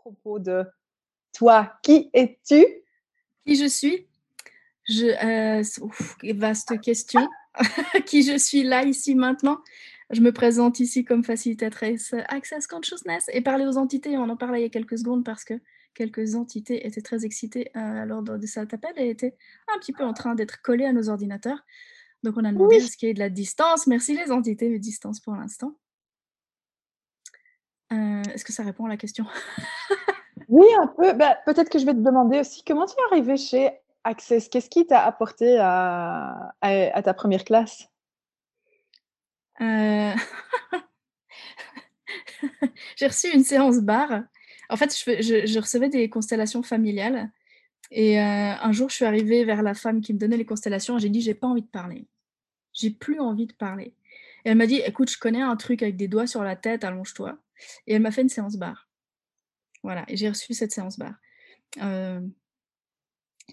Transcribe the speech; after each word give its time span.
propos 0.00 0.38
de 0.38 0.64
toi. 1.32 1.78
Qui 1.82 2.10
es-tu? 2.12 2.64
Qui 3.44 3.56
je 3.56 3.66
suis? 3.66 4.06
Je, 4.88 5.06
euh, 5.06 6.34
Vaste 6.34 6.80
question. 6.80 7.28
qui 8.06 8.22
je 8.22 8.38
suis 8.38 8.62
là, 8.62 8.84
ici, 8.84 9.14
maintenant? 9.14 9.58
Je 10.10 10.22
me 10.22 10.32
présente 10.32 10.80
ici 10.80 11.04
comme 11.04 11.22
facilitatrice 11.22 12.14
Access 12.28 12.66
Consciousness 12.66 13.26
et 13.32 13.42
parler 13.42 13.66
aux 13.66 13.76
entités. 13.76 14.16
On 14.16 14.28
en 14.28 14.36
parlait 14.36 14.60
il 14.60 14.62
y 14.62 14.66
a 14.66 14.70
quelques 14.70 14.98
secondes 14.98 15.24
parce 15.24 15.44
que 15.44 15.54
quelques 15.94 16.34
entités 16.34 16.86
étaient 16.86 17.02
très 17.02 17.26
excitées 17.26 17.70
à 17.74 18.06
l'ordre 18.06 18.38
de 18.38 18.46
cet 18.46 18.72
appel 18.72 18.92
et 18.96 19.10
étaient 19.10 19.36
un 19.74 19.78
petit 19.78 19.92
peu 19.92 20.04
en 20.04 20.14
train 20.14 20.34
d'être 20.34 20.62
collées 20.62 20.86
à 20.86 20.92
nos 20.92 21.10
ordinateurs. 21.10 21.58
Donc 22.22 22.36
on 22.36 22.44
a 22.44 22.52
demandé 22.52 22.80
ce 22.80 22.96
qu'il 22.96 23.08
y 23.08 23.10
ait 23.10 23.14
de 23.14 23.18
la 23.18 23.28
distance. 23.28 23.86
Merci 23.86 24.16
les 24.16 24.30
entités, 24.30 24.70
mais 24.70 24.78
distance 24.78 25.20
pour 25.20 25.34
l'instant. 25.34 25.76
Euh, 27.92 28.22
est-ce 28.34 28.44
que 28.44 28.52
ça 28.52 28.62
répond 28.62 28.86
à 28.86 28.88
la 28.88 28.96
question? 28.96 29.26
Oui, 30.48 30.64
un 30.80 30.86
peu. 30.86 31.12
Ben, 31.12 31.36
peut-être 31.44 31.68
que 31.68 31.78
je 31.78 31.84
vais 31.84 31.92
te 31.92 31.98
demander 31.98 32.40
aussi 32.40 32.64
comment 32.64 32.86
tu 32.86 32.94
es 32.94 33.12
arrivé 33.12 33.36
chez 33.36 33.70
Access? 34.04 34.48
Qu'est-ce 34.48 34.70
qui 34.70 34.86
t'a 34.86 35.04
apporté 35.04 35.58
à, 35.60 36.52
ta 37.04 37.12
première 37.12 37.44
classe? 37.44 37.86
Euh, 39.60 40.14
J'ai 42.96 43.06
reçu 43.06 43.28
une 43.28 43.44
séance 43.44 43.80
bar. 43.80 44.22
En 44.70 44.76
fait, 44.76 44.96
je, 44.96 45.58
recevais 45.58 45.90
des 45.90 46.08
constellations 46.08 46.62
familiales. 46.62 47.30
Et 47.90 48.18
euh, 48.18 48.22
un 48.22 48.72
jour, 48.72 48.88
je 48.88 48.96
suis 48.96 49.04
arrivée 49.04 49.44
vers 49.44 49.62
la 49.62 49.74
femme 49.74 50.00
qui 50.00 50.14
me 50.14 50.18
donnait 50.18 50.36
les 50.36 50.46
constellations 50.46 50.98
j'ai 50.98 51.10
dit 51.10 51.20
J'ai 51.20 51.34
pas 51.34 51.46
envie 51.46 51.62
de 51.62 51.68
parler. 51.68 52.06
J'ai 52.72 52.90
plus 52.90 53.20
envie 53.20 53.46
de 53.46 53.52
parler. 53.52 53.94
Et 54.44 54.50
elle 54.50 54.56
m'a 54.56 54.66
dit 54.66 54.80
Écoute, 54.86 55.10
je 55.10 55.18
connais 55.18 55.42
un 55.42 55.56
truc 55.56 55.82
avec 55.82 55.96
des 55.96 56.08
doigts 56.08 56.26
sur 56.26 56.42
la 56.42 56.56
tête, 56.56 56.84
allonge-toi. 56.84 57.38
Et 57.86 57.94
elle 57.94 58.02
m'a 58.02 58.10
fait 58.10 58.22
une 58.22 58.28
séance 58.28 58.56
bar. 58.56 58.88
Voilà, 59.82 60.04
et 60.08 60.16
j'ai 60.16 60.28
reçu 60.28 60.54
cette 60.54 60.72
séance 60.72 60.98
bar. 60.98 61.14
Euh, 61.80 62.20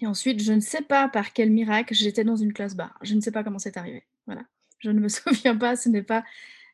et 0.00 0.06
ensuite, 0.06 0.42
je 0.42 0.52
ne 0.52 0.60
sais 0.60 0.82
pas 0.82 1.08
par 1.08 1.32
quel 1.32 1.50
miracle, 1.50 1.94
j'étais 1.94 2.24
dans 2.24 2.36
une 2.36 2.52
classe 2.52 2.74
bar. 2.74 2.98
Je 3.02 3.14
ne 3.14 3.20
sais 3.20 3.30
pas 3.30 3.42
comment 3.42 3.58
c'est 3.58 3.76
arrivé. 3.76 4.06
Voilà. 4.26 4.42
Je 4.78 4.90
ne 4.90 5.00
me 5.00 5.08
souviens 5.08 5.56
pas, 5.56 5.76
ce 5.76 5.88
n'est 5.88 6.02
pas. 6.02 6.24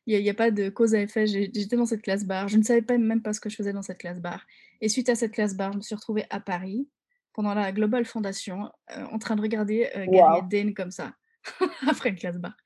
Il 0.07 0.21
n'y 0.21 0.31
a, 0.31 0.35
pas 0.35 0.51
de 0.51 0.69
cause 0.69 0.97
à 0.97 1.01
effet. 1.01 1.29
J'étais 1.29 1.77
dans 1.77 1.87
cette 1.87 2.03
classe 2.03 2.25
bar. 2.25 2.49
Je 2.49 2.59
ne 2.59 2.65
savais 2.65 2.83
pas 2.83 2.99
même 2.99 3.23
pas 3.23 3.33
ce 3.33 3.41
que 3.41 3.49
je 3.49 3.55
faisais 3.55 3.73
dans 3.73 3.83
cette 3.83 3.99
classe 3.99 4.21
bar. 4.21 4.45
Et 4.81 4.89
suite 4.89 5.09
à 5.09 5.15
cette 5.15 5.33
classe 5.33 5.55
bar, 5.55 5.73
je 5.73 5.77
me 5.77 5.83
suis 5.83 5.95
retrouvée 5.95 6.25
à 6.31 6.41
Paris 6.41 6.89
pendant 7.33 7.55
la 7.55 7.71
Global 7.71 8.05
Foundation 8.05 8.71
euh, 8.97 9.05
en 9.07 9.19
train 9.19 9.37
de 9.37 9.41
regarder 9.41 9.89
euh, 9.95 10.07
Gary 10.07 10.43
Dane 10.51 10.75
comme 10.75 10.91
ça, 10.91 11.15
après 11.89 12.11
une 12.11 12.17
classe 12.17 12.39
bar. 12.39 12.57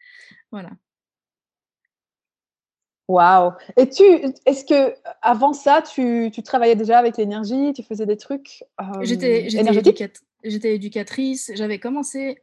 Voilà. 0.51 0.71
Waouh 3.09 3.53
Et 3.77 3.89
tu, 3.89 4.03
est-ce 4.47 4.65
que 4.65 4.97
avant 5.23 5.53
ça, 5.53 5.81
tu, 5.83 6.31
tu 6.33 6.43
travaillais 6.43 6.75
déjà 6.75 6.99
avec 6.99 7.17
l'énergie 7.17 7.73
Tu 7.73 7.83
faisais 7.85 8.07
des 8.07 8.17
trucs 8.17 8.65
euh, 8.81 9.03
J'étais 9.03 10.75
éducatrice. 10.75 11.53
J'avais 11.55 11.79
commencé 11.79 12.41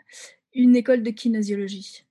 une 0.54 0.76
école 0.76 1.04
de 1.04 1.10
kinésiologie. 1.10 2.06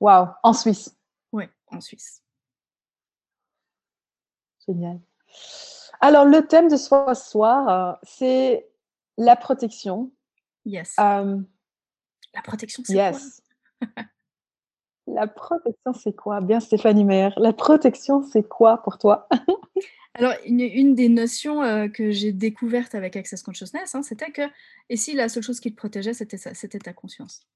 Waouh 0.00 0.28
En 0.44 0.52
Suisse? 0.52 0.96
Oui, 1.32 1.44
en 1.68 1.80
Suisse. 1.80 2.22
Génial. 4.66 5.00
Alors, 6.00 6.24
le 6.24 6.46
thème 6.46 6.68
de 6.68 6.76
ce 6.76 7.14
soir, 7.14 7.68
euh, 7.68 7.96
c'est 8.04 8.68
la 9.16 9.34
protection. 9.34 10.12
Yes. 10.64 10.94
Euh, 11.00 11.38
la 12.34 12.42
protection, 12.42 12.84
c'est 12.86 12.94
yes. 12.94 13.42
quoi 13.94 14.04
La 15.14 15.26
protection, 15.26 15.92
c'est 15.94 16.14
quoi? 16.14 16.40
Bien, 16.40 16.60
Stéphanie 16.60 17.04
Mayer. 17.04 17.30
La 17.36 17.52
protection, 17.52 18.22
c'est 18.22 18.46
quoi 18.46 18.82
pour 18.82 18.98
toi? 18.98 19.28
Alors, 20.14 20.34
une, 20.44 20.94
des 20.94 21.08
notions 21.08 21.62
euh, 21.62 21.88
que 21.88 22.10
j'ai 22.10 22.32
découvertes 22.32 22.94
avec 22.94 23.16
Access 23.16 23.42
Consciousness, 23.42 23.94
hein, 23.94 24.02
c'était 24.02 24.32
que, 24.32 24.42
et 24.88 24.96
si 24.96 25.14
la 25.14 25.28
seule 25.28 25.44
chose 25.44 25.60
qui 25.60 25.70
te 25.70 25.76
protégeait, 25.76 26.12
c'était 26.12 26.78
ta 26.78 26.92
conscience? 26.92 27.46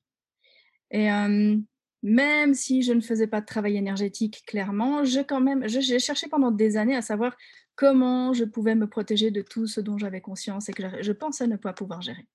Euh, 0.94 1.56
même 2.02 2.54
si 2.54 2.82
je 2.82 2.92
ne 2.92 3.00
faisais 3.00 3.26
pas 3.26 3.40
de 3.40 3.46
travail 3.46 3.76
énergétique 3.76 4.42
clairement, 4.46 5.04
j'ai 5.04 5.24
quand 5.24 5.40
même, 5.40 5.68
j'ai 5.68 5.98
cherché 5.98 6.28
pendant 6.28 6.50
des 6.50 6.76
années 6.76 6.96
à 6.96 7.02
savoir 7.02 7.36
comment 7.74 8.32
je 8.32 8.44
pouvais 8.44 8.74
me 8.74 8.86
protéger 8.86 9.30
de 9.30 9.40
tout 9.40 9.66
ce 9.66 9.80
dont 9.80 9.98
j'avais 9.98 10.20
conscience 10.20 10.68
et 10.68 10.72
que 10.72 10.82
je 11.00 11.12
pensais 11.12 11.46
ne 11.46 11.56
pas 11.56 11.72
pouvoir 11.72 12.02
gérer. 12.02 12.26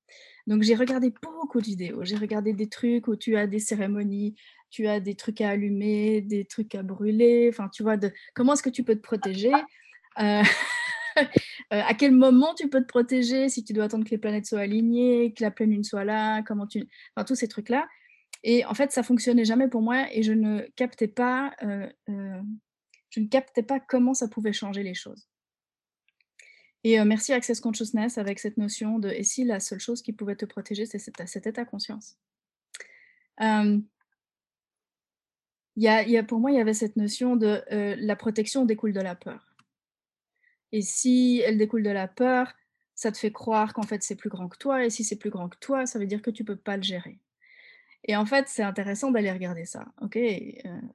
Donc 0.47 0.63
j'ai 0.63 0.75
regardé 0.75 1.13
beaucoup 1.21 1.59
de 1.59 1.65
vidéos, 1.65 2.03
j'ai 2.03 2.15
regardé 2.15 2.53
des 2.53 2.69
trucs 2.69 3.07
où 3.07 3.15
tu 3.15 3.35
as 3.35 3.47
des 3.47 3.59
cérémonies, 3.59 4.35
tu 4.69 4.87
as 4.87 4.99
des 4.99 5.15
trucs 5.15 5.41
à 5.41 5.49
allumer, 5.49 6.21
des 6.21 6.45
trucs 6.45 6.73
à 6.73 6.83
brûler, 6.83 7.49
enfin 7.51 7.69
tu 7.69 7.83
vois, 7.83 7.97
comment 8.33 8.53
est-ce 8.53 8.63
que 8.63 8.69
tu 8.69 8.83
peux 8.83 8.95
te 8.95 9.01
protéger? 9.01 9.51
Euh, 10.19 10.41
euh, 11.17 11.23
à 11.69 11.93
quel 11.93 12.13
moment 12.13 12.53
tu 12.55 12.69
peux 12.69 12.81
te 12.81 12.87
protéger 12.87 13.49
si 13.49 13.63
tu 13.63 13.73
dois 13.73 13.85
attendre 13.85 14.05
que 14.05 14.11
les 14.11 14.17
planètes 14.17 14.45
soient 14.45 14.61
alignées, 14.61 15.33
que 15.33 15.43
la 15.43 15.51
pleine 15.51 15.71
lune 15.71 15.83
soit 15.83 16.05
là, 16.05 16.41
comment 16.43 16.65
tu, 16.65 16.87
enfin 17.15 17.25
tous 17.25 17.35
ces 17.35 17.47
trucs 17.47 17.69
là. 17.69 17.87
Et 18.43 18.65
en 18.65 18.73
fait, 18.73 18.91
ça 18.91 19.03
fonctionnait 19.03 19.45
jamais 19.45 19.67
pour 19.67 19.81
moi 19.81 20.07
et 20.13 20.23
je 20.23 20.33
ne 20.33 20.61
captais 20.75 21.07
pas, 21.07 21.53
euh, 21.63 21.89
je 23.09 23.19
ne 23.19 23.27
captais 23.27 23.63
pas 23.63 23.79
comment 23.79 24.13
ça 24.13 24.27
pouvait 24.27 24.53
changer 24.53 24.83
les 24.83 24.93
choses. 24.93 25.27
Et 26.83 27.03
merci 27.03 27.33
Access 27.33 27.59
Consciousness 27.59 28.17
avec 28.17 28.39
cette 28.39 28.57
notion 28.57 28.99
de 28.99 29.09
et 29.09 29.23
si 29.23 29.43
la 29.43 29.59
seule 29.59 29.79
chose 29.79 30.01
qui 30.01 30.13
pouvait 30.13 30.35
te 30.35 30.45
protéger, 30.45 30.85
c'était 30.85 31.51
ta 31.51 31.65
conscience? 31.65 32.17
il 33.39 33.83
y 35.75 35.87
a, 35.87 36.23
pour 36.23 36.39
moi, 36.39 36.51
il 36.51 36.57
y 36.57 36.61
avait 36.61 36.73
cette 36.73 36.95
notion 36.95 37.35
de 37.35 37.63
la 37.69 38.15
protection 38.15 38.65
découle 38.65 38.93
de 38.93 39.01
la 39.01 39.15
peur. 39.15 39.57
Et 40.71 40.81
si 40.81 41.41
elle 41.45 41.57
découle 41.57 41.83
de 41.83 41.89
la 41.89 42.07
peur, 42.07 42.53
ça 42.95 43.11
te 43.11 43.17
fait 43.17 43.31
croire 43.31 43.73
qu'en 43.73 43.83
fait 43.83 44.03
c'est 44.03 44.15
plus 44.15 44.29
grand 44.29 44.49
que 44.49 44.57
toi. 44.57 44.85
Et 44.85 44.89
si 44.89 45.03
c'est 45.03 45.15
plus 45.15 45.29
grand 45.29 45.49
que 45.49 45.57
toi, 45.59 45.85
ça 45.85 45.99
veut 45.99 46.07
dire 46.07 46.21
que 46.21 46.31
tu 46.31 46.43
peux 46.43 46.55
pas 46.55 46.77
le 46.77 46.83
gérer. 46.83 47.19
Et 48.03 48.15
en 48.15 48.25
fait, 48.25 48.47
c'est 48.47 48.63
intéressant 48.63 49.11
d'aller 49.11 49.31
regarder 49.31 49.65
ça. 49.65 49.85
Ok, 50.01 50.17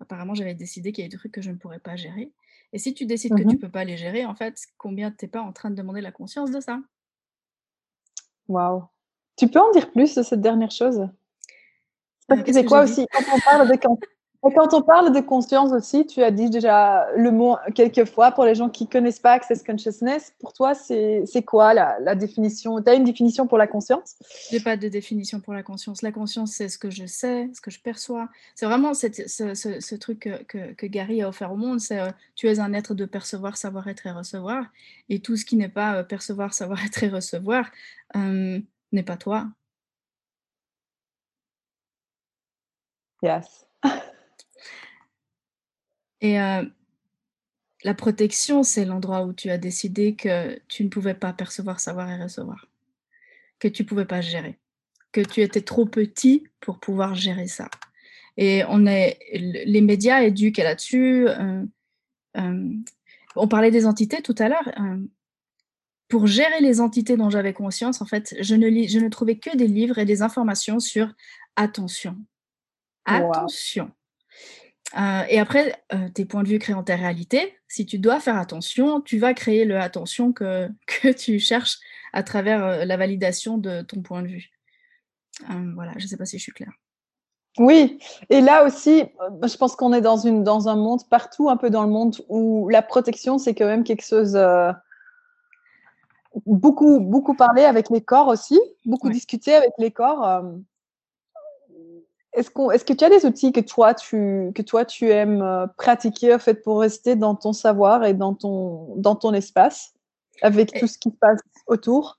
apparemment, 0.01 0.35
j'avais 0.35 0.55
décidé 0.55 0.93
qu'il 0.93 1.03
y 1.03 1.05
avait 1.05 1.11
des 1.11 1.19
trucs 1.19 1.33
que 1.33 1.43
je 1.43 1.51
ne 1.51 1.57
pourrais 1.57 1.79
pas 1.79 1.97
gérer. 1.97 2.31
Et 2.73 2.79
si 2.79 2.95
tu 2.95 3.05
décides 3.05 3.33
que 3.33 3.43
tu 3.43 3.49
ne 3.49 3.53
mmh 3.53 3.59
peux 3.59 3.69
pas 3.69 3.85
les 3.85 3.97
gérer, 3.99 4.25
en 4.25 4.35
fait, 4.35 4.57
combien 4.79 5.11
tu 5.11 5.25
n'es 5.25 5.29
pas 5.29 5.43
en 5.43 5.53
train 5.53 5.71
de 5.71 5.75
demander 5.75 6.01
la 6.01 6.13
conscience 6.13 6.51
de 6.51 6.61
ça? 6.61 6.81
Waouh. 8.49 8.85
Tu 9.37 9.49
peux 9.49 9.61
en 9.61 9.71
dire 9.73 9.91
plus 9.93 10.15
de 10.15 10.23
cette 10.23 10.41
dernière 10.41 10.71
chose? 10.71 11.07
Parce 12.29 12.43
que 12.43 12.53
c'est 12.53 12.65
quoi 12.65 12.83
aussi? 12.83 13.07
Quand 13.13 13.35
on 13.35 13.41
parle 13.41 13.69
de 13.69 13.77
quand 14.51 14.75
on 14.75 14.83
parle 14.83 15.15
de 15.15 15.21
conscience 15.21 15.71
aussi, 15.73 16.05
tu 16.05 16.21
as 16.21 16.33
dit 16.33 16.51
déjà 16.51 17.07
le 17.17 17.31
mot 17.31 17.57
quelques 17.77 18.05
fois 18.07 18.33
pour 18.33 18.45
les 18.45 18.57
gens 18.57 18.69
qui 18.69 18.89
connaissent 18.89 19.21
pas 19.21 19.33
Access 19.33 19.63
Consciousness. 19.63 20.35
Pour 20.41 20.53
toi, 20.53 20.75
c'est 20.75 21.45
quoi 21.47 21.75
la, 21.75 21.99
la 22.01 22.17
définition? 22.17 22.83
Tu 22.83 22.91
as 22.91 22.95
une 22.95 23.05
définition 23.05 23.47
pour 23.47 23.57
la 23.57 23.69
conscience? 23.69 24.17
J'ai 24.51 24.59
pas 24.59 24.77
de 24.77 24.89
définition 24.89 25.41
pour 25.41 25.55
la 25.55 25.63
conscience. 25.63 26.03
La 26.03 26.11
conscience, 26.11 26.53
c'est 26.53 26.69
ce 26.69 26.77
que 26.77 26.91
je 26.91 27.07
sais, 27.07 27.51
ce 27.55 27.61
que 27.61 27.71
je 27.71 27.81
perçois. 27.81 28.29
C'est 28.57 28.67
vraiment 28.67 28.95
ce, 28.95 29.07
ce, 29.09 29.95
truc 29.95 30.29
que, 30.49 30.73
que, 30.73 30.87
Gary 30.87 31.23
a 31.23 31.29
offert 31.29 31.53
au 31.53 31.57
monde. 31.57 31.79
C'est 31.79 32.01
euh, 32.01 32.11
tu 32.35 32.49
es 32.49 32.59
un 32.59 32.73
être 32.73 32.95
de 32.95 33.05
percevoir, 33.05 33.57
savoir 33.57 33.87
être 33.87 34.07
et 34.07 34.11
recevoir. 34.11 34.67
Et 35.09 35.21
tout 35.21 35.37
ce 35.37 35.45
qui 35.45 35.55
n'est 35.55 35.69
pas 35.69 35.99
euh, 35.99 36.03
percevoir, 36.03 36.53
savoir 36.61 36.85
être 36.85 37.05
et 37.05 37.09
recevoir 37.09 37.71
euh, 38.17 38.59
n'est 38.91 39.03
pas 39.05 39.17
toi. 39.17 39.47
Yes. 43.23 43.72
Et 46.23 46.37
la 47.85 47.95
protection, 47.95 48.63
c'est 48.63 48.85
l'endroit 48.85 49.25
où 49.25 49.33
tu 49.33 49.51
as 49.51 49.59
décidé 49.59 50.15
que 50.15 50.59
tu 50.69 50.85
ne 50.85 50.89
pouvais 50.89 51.15
pas 51.15 51.33
percevoir, 51.33 51.81
savoir 51.81 52.09
et 52.11 52.23
recevoir, 52.23 52.69
que 53.59 53.67
tu 53.67 53.83
ne 53.83 53.89
pouvais 53.89 54.05
pas 54.05 54.21
gérer, 54.21 54.57
que 55.11 55.21
tu 55.21 55.43
étais 55.43 55.63
trop 55.63 55.85
petit 55.85 56.47
pour 56.61 56.79
pouvoir 56.79 57.17
gérer 57.17 57.49
ça. 57.49 57.69
Et 58.37 58.63
on 58.69 58.87
est, 58.87 59.19
les 59.33 59.81
médias 59.81 60.23
éduquent 60.23 60.59
là-dessus. 60.59 61.27
on 62.37 63.49
parlait 63.49 63.73
des 63.73 63.85
entités 63.85 64.23
tout 64.23 64.37
à 64.39 64.49
l'heure. 64.49 64.71
pour 66.09 66.29
gérer 66.29 66.61
les 66.61 66.81
entités 66.81 67.17
dont 67.17 67.31
j'avais 67.31 67.53
conscience, 67.53 68.01
en 68.01 68.07
fait, 68.07 68.37
je 68.39 68.55
ne, 68.55 68.69
lis, 68.69 68.89
je 68.89 69.01
ne 69.01 69.09
trouvais 69.09 69.39
que 69.39 69.57
des 69.57 69.67
livres 69.67 69.99
et 69.99 70.05
des 70.05 70.23
informations 70.23 70.79
sur 70.79 71.13
attention. 71.57 72.17
Attention. 73.07 73.91
Euh, 74.99 75.23
et 75.29 75.39
après, 75.39 75.75
euh, 75.95 76.09
tes 76.11 76.25
points 76.25 76.43
de 76.43 76.49
vue 76.49 76.59
créant 76.59 76.83
ta 76.83 76.97
réalité. 76.97 77.57
Si 77.69 77.87
tu 77.87 77.99
dois 77.99 78.21
faire 78.21 78.37
attention, 78.37 79.01
tu 79.01 79.19
vas 79.19 79.33
créer 79.35 79.65
le 79.65 79.79
attention 79.79 80.33
que, 80.33 80.69
que 80.87 81.09
tu 81.09 81.39
cherches 81.39 81.79
à 82.13 82.23
travers 82.23 82.65
euh, 82.65 82.85
la 82.85 82.97
validation 82.97 83.59
de 83.59 83.83
ton 83.83 84.03
point 84.03 84.23
de 84.23 84.29
vue. 84.29 84.51
voilà, 85.75 85.93
je 85.97 86.05
ne 86.05 86.09
sais 86.09 86.17
pas 86.17 86.27
si 86.27 86.39
je 86.39 86.43
suis 86.43 86.53
claire. 86.53 86.73
Oui, 87.59 87.99
et 88.31 88.41
là 88.41 88.65
aussi, 88.65 89.05
je 89.43 89.57
pense 89.59 89.77
qu'on 89.77 89.93
est 89.93 90.01
dans, 90.01 90.17
une, 90.17 90.43
dans 90.43 90.69
un 90.69 90.77
monde, 90.77 91.07
partout 91.11 91.51
un 91.51 91.59
peu 91.59 91.69
dans 91.69 91.83
le 91.83 91.91
monde, 91.91 92.17
où 92.31 92.71
la 92.71 92.81
protection, 92.81 93.37
c'est 93.37 93.55
quand 93.55 93.67
même 93.67 93.85
quelque 93.85 94.05
chose... 94.05 94.39
beaucoup, 96.47 96.99
beaucoup 97.01 97.35
parler 97.35 97.65
avec 97.65 97.91
les 97.91 98.01
corps 98.01 98.29
aussi, 98.29 98.59
beaucoup 98.87 99.11
discuter 99.11 99.55
avec 99.55 99.73
les 99.77 99.91
corps 99.91 100.43
est-ce, 102.33 102.51
qu'on, 102.51 102.71
est-ce 102.71 102.85
que 102.85 102.93
tu 102.93 103.05
as 103.05 103.11
des 103.11 103.27
outils 103.27 103.53
que 103.53 103.61
toi 103.61 103.95
tu, 103.95 104.51
que 104.55 104.63
toi, 104.63 104.85
tu 104.85 105.11
aimes 105.11 105.43
euh, 105.43 105.67
pratiquer 105.77 106.35
en 106.35 106.39
fait, 106.39 106.63
pour 106.63 106.81
rester 106.81 107.17
dans 107.17 107.35
ton 107.35 107.53
savoir 107.53 108.05
et 108.05 108.15
dans 108.15 108.35
ton, 108.35 108.97
dans 108.97 109.17
ton 109.17 109.35
espace 109.35 109.95
avec 110.41 110.73
tout 110.73 110.87
ce 110.87 110.99
qui 110.99 111.11
se 111.11 111.17
passe 111.17 111.41
autour? 111.67 112.19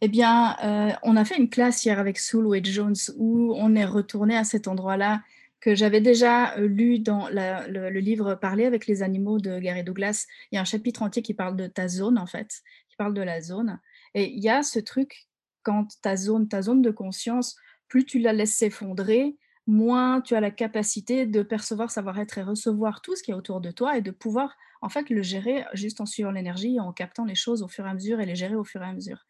Eh 0.00 0.08
bien, 0.08 0.56
euh, 0.64 0.92
on 1.02 1.16
a 1.16 1.24
fait 1.26 1.36
une 1.36 1.50
classe 1.50 1.84
hier 1.84 1.98
avec 1.98 2.18
Soul 2.18 2.64
Jones 2.64 2.96
où 3.18 3.54
on 3.56 3.74
est 3.74 3.84
retourné 3.84 4.36
à 4.36 4.44
cet 4.44 4.66
endroit-là 4.66 5.20
que 5.60 5.74
j'avais 5.74 6.00
déjà 6.00 6.56
euh, 6.56 6.66
lu 6.66 6.98
dans 6.98 7.28
le, 7.28 7.90
livre 8.00 8.34
Parler 8.34 8.64
avec 8.64 8.86
les 8.86 9.02
animaux 9.02 9.38
de 9.38 9.58
Gary 9.58 9.84
Douglas. 9.84 10.26
Il 10.50 10.54
y 10.54 10.58
a 10.58 10.62
un 10.62 10.64
chapitre 10.64 11.02
entier 11.02 11.20
qui 11.20 11.34
parle 11.34 11.56
de 11.56 11.66
ta 11.66 11.86
zone, 11.86 12.16
en 12.16 12.26
fait, 12.26 12.62
qui 12.88 12.96
parle 12.96 13.12
de 13.12 13.20
la 13.20 13.42
zone. 13.42 13.78
Et 14.14 14.32
il 14.32 14.42
y 14.42 14.48
a 14.48 14.62
ce 14.62 14.78
truc, 14.78 15.28
quand 15.62 15.86
ta 16.00 16.16
zone, 16.16 16.48
ta 16.48 16.62
zone 16.62 16.80
de 16.80 16.90
conscience, 16.90 17.56
plus 17.90 18.06
tu 18.06 18.18
la 18.20 18.32
laisses 18.32 18.56
s'effondrer, 18.56 19.36
moins 19.66 20.22
tu 20.22 20.34
as 20.34 20.40
la 20.40 20.50
capacité 20.50 21.26
de 21.26 21.42
percevoir, 21.42 21.90
savoir-être 21.90 22.38
et 22.38 22.42
recevoir 22.42 23.02
tout 23.02 23.14
ce 23.14 23.22
qui 23.22 23.32
est 23.32 23.34
autour 23.34 23.60
de 23.60 23.70
toi 23.70 23.98
et 23.98 24.00
de 24.00 24.10
pouvoir 24.10 24.56
en 24.80 24.88
fait 24.88 25.10
le 25.10 25.20
gérer 25.20 25.64
juste 25.74 26.00
en 26.00 26.06
suivant 26.06 26.30
l'énergie, 26.30 26.80
en 26.80 26.92
captant 26.92 27.26
les 27.26 27.34
choses 27.34 27.62
au 27.62 27.68
fur 27.68 27.86
et 27.86 27.90
à 27.90 27.94
mesure 27.94 28.20
et 28.20 28.26
les 28.26 28.36
gérer 28.36 28.54
au 28.54 28.64
fur 28.64 28.80
et 28.80 28.86
à 28.86 28.94
mesure. 28.94 29.26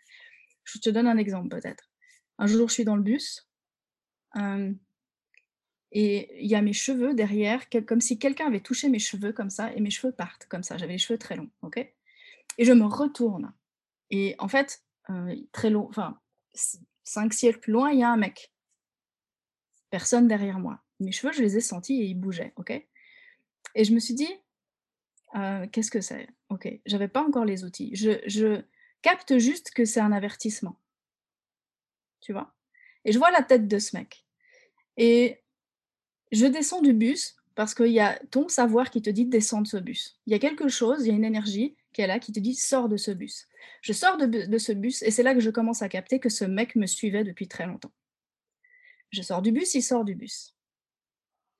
Je 0.62 0.78
te 0.78 0.90
donne 0.90 1.08
un 1.08 1.16
exemple 1.16 1.48
peut-être. 1.48 1.90
Un 2.38 2.46
jour, 2.46 2.68
je 2.68 2.74
suis 2.74 2.84
dans 2.84 2.96
le 2.96 3.02
bus 3.02 3.48
euh, 4.36 4.72
et 5.90 6.42
il 6.42 6.48
y 6.48 6.54
a 6.54 6.62
mes 6.62 6.72
cheveux 6.72 7.14
derrière, 7.14 7.68
comme 7.86 8.00
si 8.00 8.18
quelqu'un 8.18 8.46
avait 8.46 8.60
touché 8.60 8.88
mes 8.88 9.00
cheveux 9.00 9.32
comme 9.32 9.50
ça 9.50 9.72
et 9.74 9.80
mes 9.80 9.90
cheveux 9.90 10.12
partent 10.12 10.46
comme 10.46 10.62
ça. 10.62 10.76
J'avais 10.76 10.92
les 10.92 10.98
cheveux 10.98 11.18
très 11.18 11.34
longs, 11.34 11.50
ok? 11.62 11.78
Et 12.58 12.64
je 12.64 12.72
me 12.72 12.84
retourne. 12.84 13.52
Et 14.10 14.36
en 14.38 14.48
fait, 14.48 14.82
euh, 15.08 15.34
très 15.50 15.70
long, 15.70 15.88
enfin, 15.88 16.20
cinq 17.10 17.32
siècles 17.32 17.58
plus 17.58 17.72
loin, 17.72 17.90
il 17.90 17.98
y 17.98 18.02
a 18.02 18.10
un 18.10 18.16
mec. 18.16 18.52
Personne 19.90 20.28
derrière 20.28 20.58
moi. 20.58 20.80
Mes 21.00 21.12
cheveux, 21.12 21.32
je 21.32 21.42
les 21.42 21.56
ai 21.56 21.60
sentis 21.60 22.00
et 22.00 22.04
ils 22.04 22.14
bougeaient, 22.14 22.52
ok? 22.56 22.70
Et 23.74 23.84
je 23.84 23.92
me 23.92 23.98
suis 23.98 24.14
dit, 24.14 24.32
euh, 25.34 25.66
qu'est-ce 25.72 25.90
que 25.90 26.00
c'est? 26.00 26.28
Ok, 26.48 26.68
j'avais 26.86 27.08
pas 27.08 27.22
encore 27.22 27.44
les 27.44 27.64
outils. 27.64 27.90
Je, 27.94 28.20
je, 28.26 28.62
capte 29.02 29.38
juste 29.38 29.70
que 29.70 29.84
c'est 29.86 30.00
un 30.00 30.12
avertissement. 30.12 30.76
Tu 32.20 32.32
vois? 32.32 32.54
Et 33.04 33.12
je 33.12 33.18
vois 33.18 33.30
la 33.30 33.42
tête 33.42 33.66
de 33.66 33.78
ce 33.78 33.96
mec. 33.96 34.26
Et 34.98 35.42
je 36.32 36.44
descends 36.44 36.82
du 36.82 36.92
bus 36.92 37.36
parce 37.54 37.74
qu'il 37.74 37.92
y 37.92 38.00
a 38.00 38.18
ton 38.30 38.48
savoir 38.48 38.90
qui 38.90 39.00
te 39.00 39.08
dit 39.08 39.24
de 39.24 39.30
descendre 39.30 39.66
ce 39.66 39.78
bus. 39.78 40.20
Il 40.26 40.32
y 40.32 40.36
a 40.36 40.38
quelque 40.38 40.68
chose, 40.68 41.06
il 41.06 41.08
y 41.08 41.12
a 41.12 41.16
une 41.16 41.24
énergie 41.24 41.76
est 41.98 42.06
là 42.06 42.18
qui 42.18 42.32
te 42.32 42.40
dit 42.40 42.54
sors 42.54 42.88
de 42.88 42.96
ce 42.96 43.10
bus. 43.10 43.46
Je 43.82 43.92
sors 43.92 44.16
de, 44.16 44.58
ce 44.58 44.72
bus 44.72 45.02
et 45.02 45.10
c'est 45.10 45.22
là 45.22 45.34
que 45.34 45.40
je 45.40 45.50
commence 45.50 45.82
à 45.82 45.88
capter 45.88 46.20
que 46.20 46.28
ce 46.28 46.44
mec 46.44 46.76
me 46.76 46.86
suivait 46.86 47.24
depuis 47.24 47.48
très 47.48 47.66
longtemps. 47.66 47.92
Je 49.10 49.22
sors 49.22 49.42
du 49.42 49.52
bus, 49.52 49.74
il 49.74 49.82
sort 49.82 50.04
du 50.04 50.14
bus. 50.14 50.54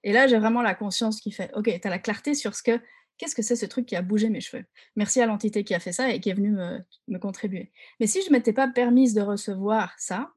Et 0.03 0.13
là, 0.13 0.27
j'ai 0.27 0.39
vraiment 0.39 0.63
la 0.63 0.75
conscience 0.75 1.21
qui 1.21 1.33
fait, 1.33 1.51
OK, 1.55 1.65
tu 1.65 1.87
as 1.87 1.91
la 1.91 1.99
clarté 1.99 2.35
sur 2.35 2.55
ce 2.55 2.63
que 2.63 2.81
qu'est-ce 3.19 3.35
que 3.35 3.43
c'est 3.43 3.57
ce 3.57 3.67
truc 3.67 3.85
qui 3.85 3.97
a 3.97 4.03
bougé 4.03 4.31
mes 4.31 4.41
cheveux 4.41 4.65
Merci 4.97 5.21
à 5.21 5.27
l'entité 5.27 5.63
qui 5.63 5.75
a 5.75 5.81
fait 5.81 5.93
ça 5.93 6.11
et 6.11 6.21
qui 6.21 6.31
est 6.31 6.35
venue 6.35 6.53
me, 6.53 7.19
contribuer. 7.19 7.71
Mais 7.99 8.07
si 8.07 8.23
je 8.23 8.29
ne 8.29 8.33
m'étais 8.33 8.55
pas 8.55 8.67
permise 8.69 9.13
de 9.13 9.21
recevoir 9.21 9.95
ça, 9.99 10.33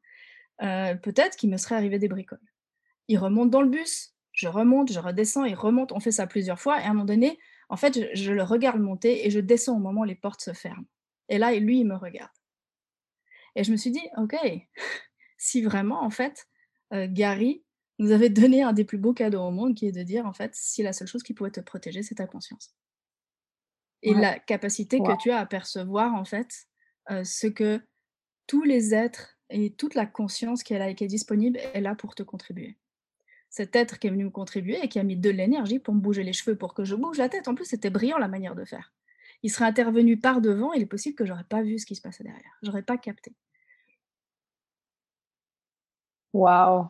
euh, 0.62 0.96
peut-être 0.96 1.38
qu'il 1.38 1.50
me 1.50 1.56
serait 1.56 1.76
arrivé 1.76 1.98
des 1.98 2.10
bricoles. 2.10 2.42
Il 3.08 3.20
remonte 3.20 3.50
dans 3.50 3.62
le 3.62 3.70
bus, 3.70 4.14
je 4.34 4.50
remonte, 4.50 4.92
je 4.92 5.00
redescends, 5.00 5.46
il 5.46 5.56
remonte, 5.56 5.94
on 5.94 6.02
fait 6.02 6.12
ça 6.12 6.28
plusieurs 6.28 6.60
fois, 6.60 6.82
et 6.82 6.84
à 6.84 6.88
un 6.88 6.94
moment 6.94 7.06
donné, 7.06 7.40
en 7.70 7.78
fait, 7.78 8.16
je, 8.16 8.32
le 8.32 8.44
regarde 8.44 8.80
monter 8.80 9.26
et 9.26 9.30
je 9.30 9.40
descends 9.40 9.78
au 9.78 9.80
moment 9.80 10.02
où 10.02 10.06
les 10.06 10.16
portes 10.16 10.42
se 10.42 10.54
ferment. 10.54 10.86
Et 11.30 11.38
là, 11.38 11.54
lui, 11.54 11.80
il 11.80 11.86
me 11.86 11.96
regarde. 11.96 12.32
Et 13.56 13.64
je 13.64 13.72
me 13.72 13.78
suis 13.78 13.92
dit, 13.92 14.02
OK, 14.18 14.36
si 15.38 15.62
vraiment, 15.62 16.02
en 16.04 16.10
fait, 16.10 16.48
euh, 16.94 17.08
Gary 17.10 17.64
nous 18.00 18.12
avait 18.12 18.30
donné 18.30 18.64
un 18.64 18.74
des 18.74 18.86
plus 18.86 18.98
beaux 18.98 19.14
cadeaux 19.14 19.42
au 19.42 19.52
monde, 19.52 19.76
qui 19.76 19.88
est 19.88 19.92
de 19.92 20.04
dire, 20.04 20.26
en 20.26 20.34
fait, 20.34 20.52
si 20.56 20.84
la 20.84 20.94
seule 20.94 21.08
chose 21.08 21.24
qui 21.24 21.34
pouvait 21.34 21.52
te 21.52 21.62
protéger, 21.62 22.04
c'est 22.04 22.16
ta 22.16 22.28
conscience. 22.28 22.76
Et 24.02 24.14
la 24.14 24.38
capacité 24.38 25.00
que 25.00 25.18
tu 25.18 25.32
as 25.32 25.40
à 25.40 25.46
percevoir, 25.46 26.14
en 26.14 26.26
fait, 26.26 26.68
euh, 27.10 27.24
ce 27.24 27.48
que 27.48 27.82
tous 28.48 28.64
les 28.64 28.94
êtres 28.94 29.38
et 29.50 29.74
toute 29.74 29.96
la 29.96 30.06
conscience 30.06 30.64
qui 30.64 30.74
est 30.74 30.80
là 30.80 30.94
qui 30.94 31.04
est 31.04 31.08
disponible 31.08 31.58
est 31.74 31.80
là 31.80 31.96
pour 31.96 32.16
te 32.16 32.24
contribuer. 32.24 32.78
Cet 33.54 33.76
être 33.76 34.00
qui 34.00 34.08
est 34.08 34.10
venu 34.10 34.26
me 34.26 34.32
contribuer 34.32 34.80
et 34.84 34.88
qui 34.90 34.98
a 34.98 35.04
mis 35.04 35.16
de 35.16 35.30
l'énergie 35.30 35.78
pour 35.78 35.94
me 35.94 36.00
bouger 36.00 36.24
les 36.24 36.34
cheveux, 36.34 36.58
pour 36.58 36.74
que 36.74 36.84
je 36.86 36.96
bouge 36.96 37.20
la 37.20 37.30
tête. 37.30 37.48
En 37.48 37.54
plus, 37.54 37.66
c'était 37.66 37.92
brillant 37.92 38.18
la 38.18 38.28
manière 38.28 38.56
de 38.56 38.66
faire. 38.66 38.92
Il 39.44 39.52
serait 39.52 39.66
intervenu 39.66 40.18
par 40.18 40.42
devant, 40.42 40.74
il 40.74 40.82
est 40.82 40.88
possible 40.88 41.16
que 41.16 41.24
j'aurais 41.24 41.44
pas 41.44 41.62
vu 41.62 41.78
ce 41.78 41.86
qui 41.86 41.96
se 41.96 42.02
passait 42.02 42.24
derrière. 42.24 42.52
J'aurais 42.64 42.82
pas 42.82 42.98
capté. 42.98 43.32
Waouh 46.34 46.88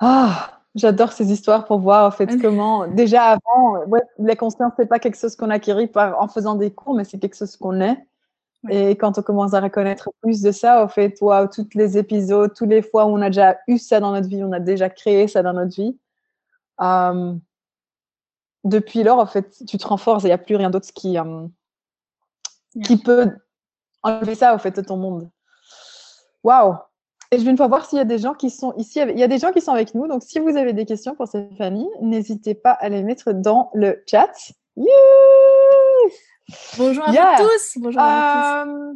ah, 0.00 0.62
j'adore 0.74 1.12
ces 1.12 1.30
histoires 1.30 1.66
pour 1.66 1.80
voir 1.80 2.06
en 2.06 2.10
fait 2.10 2.26
comment 2.40 2.86
déjà 2.88 3.32
avant, 3.32 3.84
ouais, 3.84 4.00
la 4.18 4.36
conscience 4.36 4.72
c'est 4.78 4.86
pas 4.86 4.98
quelque 4.98 5.18
chose 5.18 5.36
qu'on 5.36 5.50
acquérit 5.50 5.86
par 5.86 6.20
en 6.20 6.28
faisant 6.28 6.54
des 6.54 6.72
cours, 6.72 6.94
mais 6.94 7.04
c'est 7.04 7.18
quelque 7.18 7.36
chose 7.36 7.56
qu'on 7.58 7.80
est. 7.82 7.98
Et 8.70 8.96
quand 8.96 9.18
on 9.18 9.22
commence 9.22 9.54
à 9.54 9.60
reconnaître 9.60 10.10
plus 10.20 10.40
de 10.40 10.52
ça, 10.52 10.84
au 10.84 10.88
fait, 10.88 11.12
toi, 11.12 11.48
tous 11.48 11.68
les 11.74 11.98
épisodes, 11.98 12.54
tous 12.54 12.66
les 12.66 12.82
fois 12.82 13.06
où 13.06 13.10
on 13.10 13.20
a 13.20 13.28
déjà 13.28 13.58
eu 13.68 13.78
ça 13.78 14.00
dans 14.00 14.12
notre 14.12 14.28
vie, 14.28 14.42
on 14.42 14.52
a 14.52 14.60
déjà 14.60 14.88
créé 14.88 15.28
ça 15.28 15.42
dans 15.42 15.52
notre 15.52 15.74
vie. 15.74 15.98
Euh, 16.80 17.34
depuis 18.64 19.02
lors, 19.02 19.18
en 19.18 19.26
fait, 19.26 19.62
tu 19.66 19.76
te 19.76 19.86
renforces 19.86 20.24
et 20.24 20.28
il 20.28 20.30
n'y 20.30 20.34
a 20.34 20.38
plus 20.38 20.56
rien 20.56 20.70
d'autre 20.70 20.88
qui, 20.94 21.18
euh, 21.18 21.46
qui 22.84 22.96
peut 22.96 23.30
enlever 24.02 24.34
ça, 24.34 24.54
au 24.54 24.58
fait, 24.58 24.74
de 24.74 24.80
ton 24.80 24.96
monde. 24.96 25.28
Waouh! 26.42 26.76
Et 27.30 27.38
je 27.38 27.44
vais 27.44 27.50
une 27.50 27.56
fois 27.56 27.68
voir 27.68 27.84
s'il 27.84 27.98
y 27.98 28.02
a 28.02 28.06
des 28.06 28.18
gens 28.18 28.34
qui 28.34 28.48
sont 28.48 28.74
ici. 28.76 29.00
Il 29.00 29.18
y 29.18 29.22
a 29.22 29.28
des 29.28 29.38
gens 29.38 29.52
qui 29.52 29.60
sont 29.60 29.72
avec 29.72 29.94
nous. 29.94 30.06
Donc, 30.06 30.22
si 30.22 30.38
vous 30.38 30.56
avez 30.56 30.72
des 30.72 30.86
questions 30.86 31.14
pour 31.14 31.26
Stéphanie, 31.26 31.88
n'hésitez 32.00 32.54
pas 32.54 32.72
à 32.72 32.88
les 32.88 33.02
mettre 33.02 33.32
dans 33.32 33.70
le 33.74 34.02
chat. 34.06 34.30
Bonjour 36.76 37.08
à 37.08 37.36
tous. 37.36 37.78
Bonjour 37.78 38.00
à 38.02 38.64
tous. 38.66 38.72
Euh, 38.72 38.94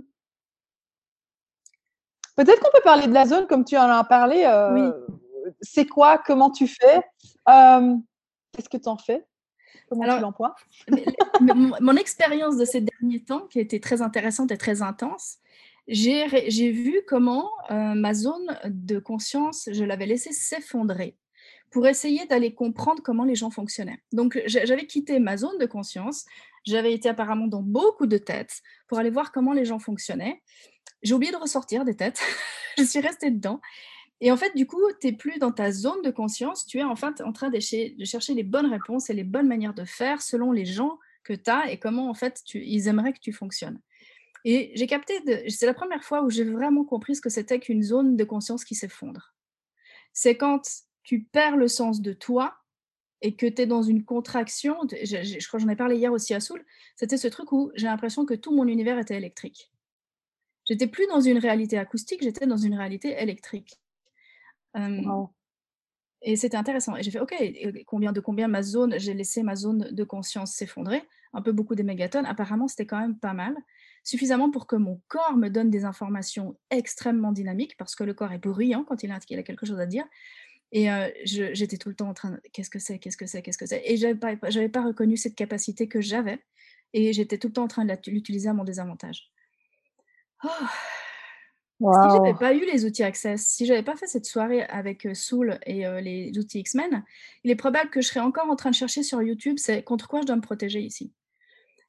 peut-être 2.36 2.60
qu'on 2.60 2.70
peut 2.70 2.82
parler 2.84 3.06
de 3.06 3.14
la 3.14 3.26
zone 3.26 3.46
comme 3.46 3.64
tu 3.64 3.76
en 3.76 3.88
as 3.88 4.04
parlé. 4.04 4.44
Euh, 4.44 4.74
oui. 4.74 5.52
C'est 5.62 5.86
quoi 5.86 6.18
Comment 6.18 6.50
tu 6.50 6.66
fais 6.66 7.00
euh, 7.48 7.96
Qu'est-ce 8.52 8.68
que 8.68 8.76
tu 8.76 8.88
en 8.88 8.98
fais 8.98 9.26
Comment 9.88 10.16
tu 10.16 10.20
l'emploies? 10.20 10.54
mon, 11.40 11.72
mon 11.80 11.96
expérience 11.96 12.58
de 12.58 12.64
ces 12.66 12.82
derniers 12.82 13.24
temps, 13.24 13.46
qui 13.46 13.58
a 13.58 13.62
été 13.62 13.80
très 13.80 14.02
intéressante 14.02 14.52
et 14.52 14.58
très 14.58 14.82
intense, 14.82 15.38
j'ai 15.86 16.70
vu 16.70 17.00
comment 17.08 17.50
ma 17.70 18.12
zone 18.12 18.58
de 18.66 18.98
conscience, 18.98 19.70
je 19.72 19.84
l'avais 19.84 20.04
laissée 20.04 20.32
s'effondrer 20.32 21.16
pour 21.70 21.86
essayer 21.86 22.26
d'aller 22.26 22.54
comprendre 22.54 23.02
comment 23.02 23.24
les 23.24 23.34
gens 23.34 23.50
fonctionnaient. 23.50 24.02
Donc, 24.12 24.40
j'avais 24.46 24.86
quitté 24.86 25.18
ma 25.18 25.36
zone 25.36 25.58
de 25.58 25.66
conscience, 25.66 26.24
j'avais 26.64 26.92
été 26.92 27.08
apparemment 27.08 27.46
dans 27.46 27.62
beaucoup 27.62 28.06
de 28.06 28.18
têtes 28.18 28.62
pour 28.86 28.98
aller 28.98 29.10
voir 29.10 29.32
comment 29.32 29.52
les 29.52 29.64
gens 29.64 29.78
fonctionnaient. 29.78 30.42
J'ai 31.02 31.14
oublié 31.14 31.32
de 31.32 31.36
ressortir 31.36 31.84
des 31.84 31.96
têtes, 31.96 32.20
je 32.78 32.84
suis 32.84 33.00
restée 33.00 33.30
dedans. 33.30 33.60
Et 34.20 34.32
en 34.32 34.36
fait, 34.36 34.54
du 34.56 34.66
coup, 34.66 34.82
tu 35.00 35.06
n'es 35.06 35.12
plus 35.12 35.38
dans 35.38 35.52
ta 35.52 35.70
zone 35.70 36.02
de 36.02 36.10
conscience, 36.10 36.66
tu 36.66 36.78
es 36.78 36.82
en 36.82 36.96
fait 36.96 37.20
en 37.20 37.32
train 37.32 37.50
de, 37.50 37.60
chercher 37.60 38.34
les 38.34 38.42
bonnes 38.42 38.70
réponses 38.70 39.10
et 39.10 39.14
les 39.14 39.24
bonnes 39.24 39.46
manières 39.46 39.74
de 39.74 39.84
faire 39.84 40.22
selon 40.22 40.50
les 40.50 40.64
gens 40.64 40.98
que 41.22 41.34
tu 41.34 41.50
as 41.50 41.70
et 41.70 41.78
comment 41.78 42.08
en 42.10 42.14
fait 42.14 42.42
ils 42.54 42.88
aimeraient 42.88 43.12
que 43.12 43.20
tu 43.20 43.32
fonctionnes. 43.32 43.80
Et 44.44 44.72
j'ai 44.74 44.86
capté, 44.86 45.14
c'est 45.48 45.66
la 45.66 45.74
première 45.74 46.02
fois 46.02 46.22
où 46.22 46.30
j'ai 46.30 46.44
vraiment 46.44 46.84
compris 46.84 47.16
ce 47.16 47.20
que 47.20 47.28
c'était 47.28 47.60
qu'une 47.60 47.82
zone 47.82 48.16
de 48.16 48.24
conscience 48.24 48.64
qui 48.64 48.74
s'effondre. 48.74 49.34
C'est 50.12 50.36
quand 50.36 50.62
tu 51.08 51.22
perds 51.22 51.56
le 51.56 51.68
sens 51.68 52.02
de 52.02 52.12
toi 52.12 52.58
et 53.22 53.34
que 53.34 53.46
tu 53.46 53.62
es 53.62 53.66
dans 53.66 53.80
une 53.80 54.04
contraction. 54.04 54.76
Je, 54.90 55.46
crois 55.48 55.58
que 55.58 55.64
j'en 55.64 55.72
ai 55.72 55.74
parlé 55.74 55.96
hier 55.96 56.12
aussi 56.12 56.34
à 56.34 56.40
Soul. 56.40 56.62
C'était 56.96 57.16
ce 57.16 57.28
truc 57.28 57.50
où 57.50 57.72
j'ai 57.76 57.86
l'impression 57.86 58.26
que 58.26 58.34
tout 58.34 58.54
mon 58.54 58.66
univers 58.66 58.98
était 58.98 59.16
électrique. 59.16 59.72
J'étais 60.66 60.86
plus 60.86 61.06
dans 61.06 61.22
une 61.22 61.38
réalité 61.38 61.78
acoustique, 61.78 62.22
j'étais 62.22 62.46
dans 62.46 62.58
une 62.58 62.74
réalité 62.74 63.16
électrique. 63.22 63.80
Et 66.20 66.36
c'était 66.36 66.58
intéressant. 66.58 66.94
Et 66.94 67.02
j'ai 67.02 67.10
fait, 67.10 67.20
OK, 67.20 67.34
combien 67.86 68.12
de 68.12 68.20
combien 68.20 68.46
ma 68.46 68.62
zone, 68.62 68.98
j'ai 68.98 69.14
laissé 69.14 69.42
ma 69.42 69.56
zone 69.56 69.88
de 69.90 70.04
conscience 70.04 70.52
s'effondrer, 70.52 71.08
un 71.32 71.40
peu 71.40 71.52
beaucoup 71.52 71.74
des 71.74 71.84
mégatonnes. 71.84 72.26
Apparemment, 72.26 72.68
c'était 72.68 72.84
quand 72.84 73.00
même 73.00 73.18
pas 73.18 73.32
mal 73.32 73.56
suffisamment 74.04 74.50
pour 74.50 74.66
que 74.66 74.76
mon 74.76 75.00
corps 75.08 75.36
me 75.36 75.48
donne 75.48 75.70
des 75.70 75.86
informations 75.86 76.58
extrêmement 76.70 77.32
dynamiques, 77.32 77.78
parce 77.78 77.94
que 77.94 78.04
le 78.04 78.12
corps 78.12 78.32
est 78.32 78.38
bruyant 78.38 78.84
quand 78.84 79.02
il 79.02 79.10
a, 79.10 79.16
a 79.16 79.42
quelque 79.42 79.64
chose 79.64 79.80
à 79.80 79.86
dire. 79.86 80.04
Et 80.72 80.90
euh, 80.90 81.08
j'étais 81.24 81.78
tout 81.78 81.88
le 81.88 81.94
temps 81.94 82.08
en 82.08 82.14
train 82.14 82.30
de 82.32 82.40
qu'est-ce 82.52 82.70
que 82.70 82.78
c'est, 82.78 82.98
qu'est-ce 82.98 83.16
que 83.16 83.26
c'est, 83.26 83.42
qu'est-ce 83.42 83.58
que 83.58 83.66
c'est? 83.66 83.82
Et 83.84 83.96
je 83.96 84.06
n'avais 84.06 84.18
pas, 84.18 84.36
pas 84.36 84.82
reconnu 84.82 85.16
cette 85.16 85.34
capacité 85.34 85.88
que 85.88 86.00
j'avais. 86.00 86.38
Et 86.92 87.12
j'étais 87.12 87.38
tout 87.38 87.48
le 87.48 87.52
temps 87.52 87.64
en 87.64 87.68
train 87.68 87.84
de 87.84 87.94
l'utiliser 88.06 88.48
à 88.48 88.54
mon 88.54 88.64
désavantage. 88.64 89.30
Oh. 90.44 90.48
Si 91.80 92.16
j'avais 92.16 92.34
pas 92.34 92.54
eu 92.54 92.64
les 92.64 92.84
outils 92.84 93.04
Access, 93.04 93.46
si 93.46 93.64
j'avais 93.64 93.84
pas 93.84 93.96
fait 93.96 94.08
cette 94.08 94.26
soirée 94.26 94.62
avec 94.64 95.06
euh, 95.06 95.14
Soul 95.14 95.60
et 95.64 95.86
euh, 95.86 96.00
les 96.00 96.36
outils 96.36 96.60
X-Men, 96.60 97.04
il 97.44 97.50
est 97.50 97.56
probable 97.56 97.90
que 97.90 98.00
je 98.00 98.08
serais 98.08 98.20
encore 98.20 98.50
en 98.50 98.56
train 98.56 98.70
de 98.70 98.74
chercher 98.74 99.04
sur 99.04 99.22
YouTube 99.22 99.58
c'est 99.58 99.84
contre 99.84 100.08
quoi 100.08 100.20
je 100.22 100.26
dois 100.26 100.34
me 100.34 100.40
protéger 100.40 100.80
ici? 100.80 101.12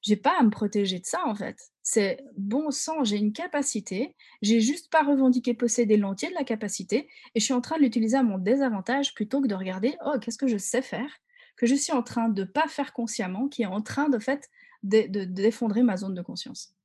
j'ai 0.02 0.16
pas 0.16 0.36
à 0.40 0.44
me 0.44 0.50
protéger 0.50 1.00
de 1.00 1.06
ça 1.06 1.26
en 1.26 1.36
fait. 1.36 1.58
C'est 1.92 2.24
bon 2.38 2.70
sang, 2.70 3.04
j'ai 3.04 3.18
une 3.18 3.34
capacité, 3.34 4.16
j'ai 4.44 4.60
juste 4.60 4.92
pas 4.92 5.02
revendiqué 5.02 5.56
posséder 5.56 5.98
l'entier 5.98 6.30
de 6.30 6.36
la 6.36 6.44
capacité 6.44 7.10
et 7.34 7.40
je 7.40 7.44
suis 7.44 7.54
en 7.56 7.62
train 7.62 7.78
de 7.78 7.82
l'utiliser 7.82 8.16
à 8.16 8.22
mon 8.22 8.38
désavantage 8.38 9.16
plutôt 9.16 9.42
que 9.42 9.48
de 9.48 9.56
regarder 9.56 9.96
oh 10.06 10.20
qu'est-ce 10.22 10.38
que 10.38 10.46
je 10.46 10.60
sais 10.60 10.84
faire? 10.84 11.10
Que 11.58 11.66
je 11.66 11.74
suis 11.74 11.92
en 11.92 12.04
train 12.04 12.30
de 12.30 12.44
pas 12.44 12.68
faire 12.68 12.94
consciemment 12.94 13.48
qui 13.48 13.64
est 13.64 13.66
en 13.66 13.82
train 13.82 14.08
de 14.08 14.20
fait 14.20 14.52
d'effondrer 14.84 15.82
ma 15.82 15.98
zone 15.98 16.14
de 16.14 16.22
conscience. 16.22 16.76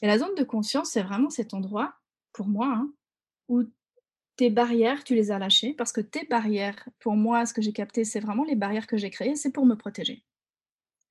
Et 0.00 0.06
la 0.06 0.16
zone 0.16 0.34
de 0.34 0.44
conscience, 0.44 0.92
c'est 0.92 1.02
vraiment 1.02 1.28
cet 1.28 1.52
endroit 1.52 1.96
pour 2.32 2.48
moi 2.48 2.68
hein, 2.68 2.90
où 3.48 3.64
tes 4.36 4.48
barrières, 4.48 5.04
tu 5.04 5.14
les 5.14 5.30
as 5.30 5.38
lâchées 5.38 5.74
parce 5.74 5.92
que 5.92 6.00
tes 6.00 6.24
barrières, 6.24 6.88
pour 7.00 7.16
moi, 7.16 7.44
ce 7.44 7.52
que 7.52 7.60
j'ai 7.60 7.74
capté, 7.74 8.06
c'est 8.06 8.20
vraiment 8.20 8.44
les 8.44 8.56
barrières 8.56 8.86
que 8.86 8.96
j'ai 8.96 9.10
créées, 9.10 9.36
c'est 9.36 9.52
pour 9.52 9.66
me 9.66 9.74
protéger. 9.74 10.24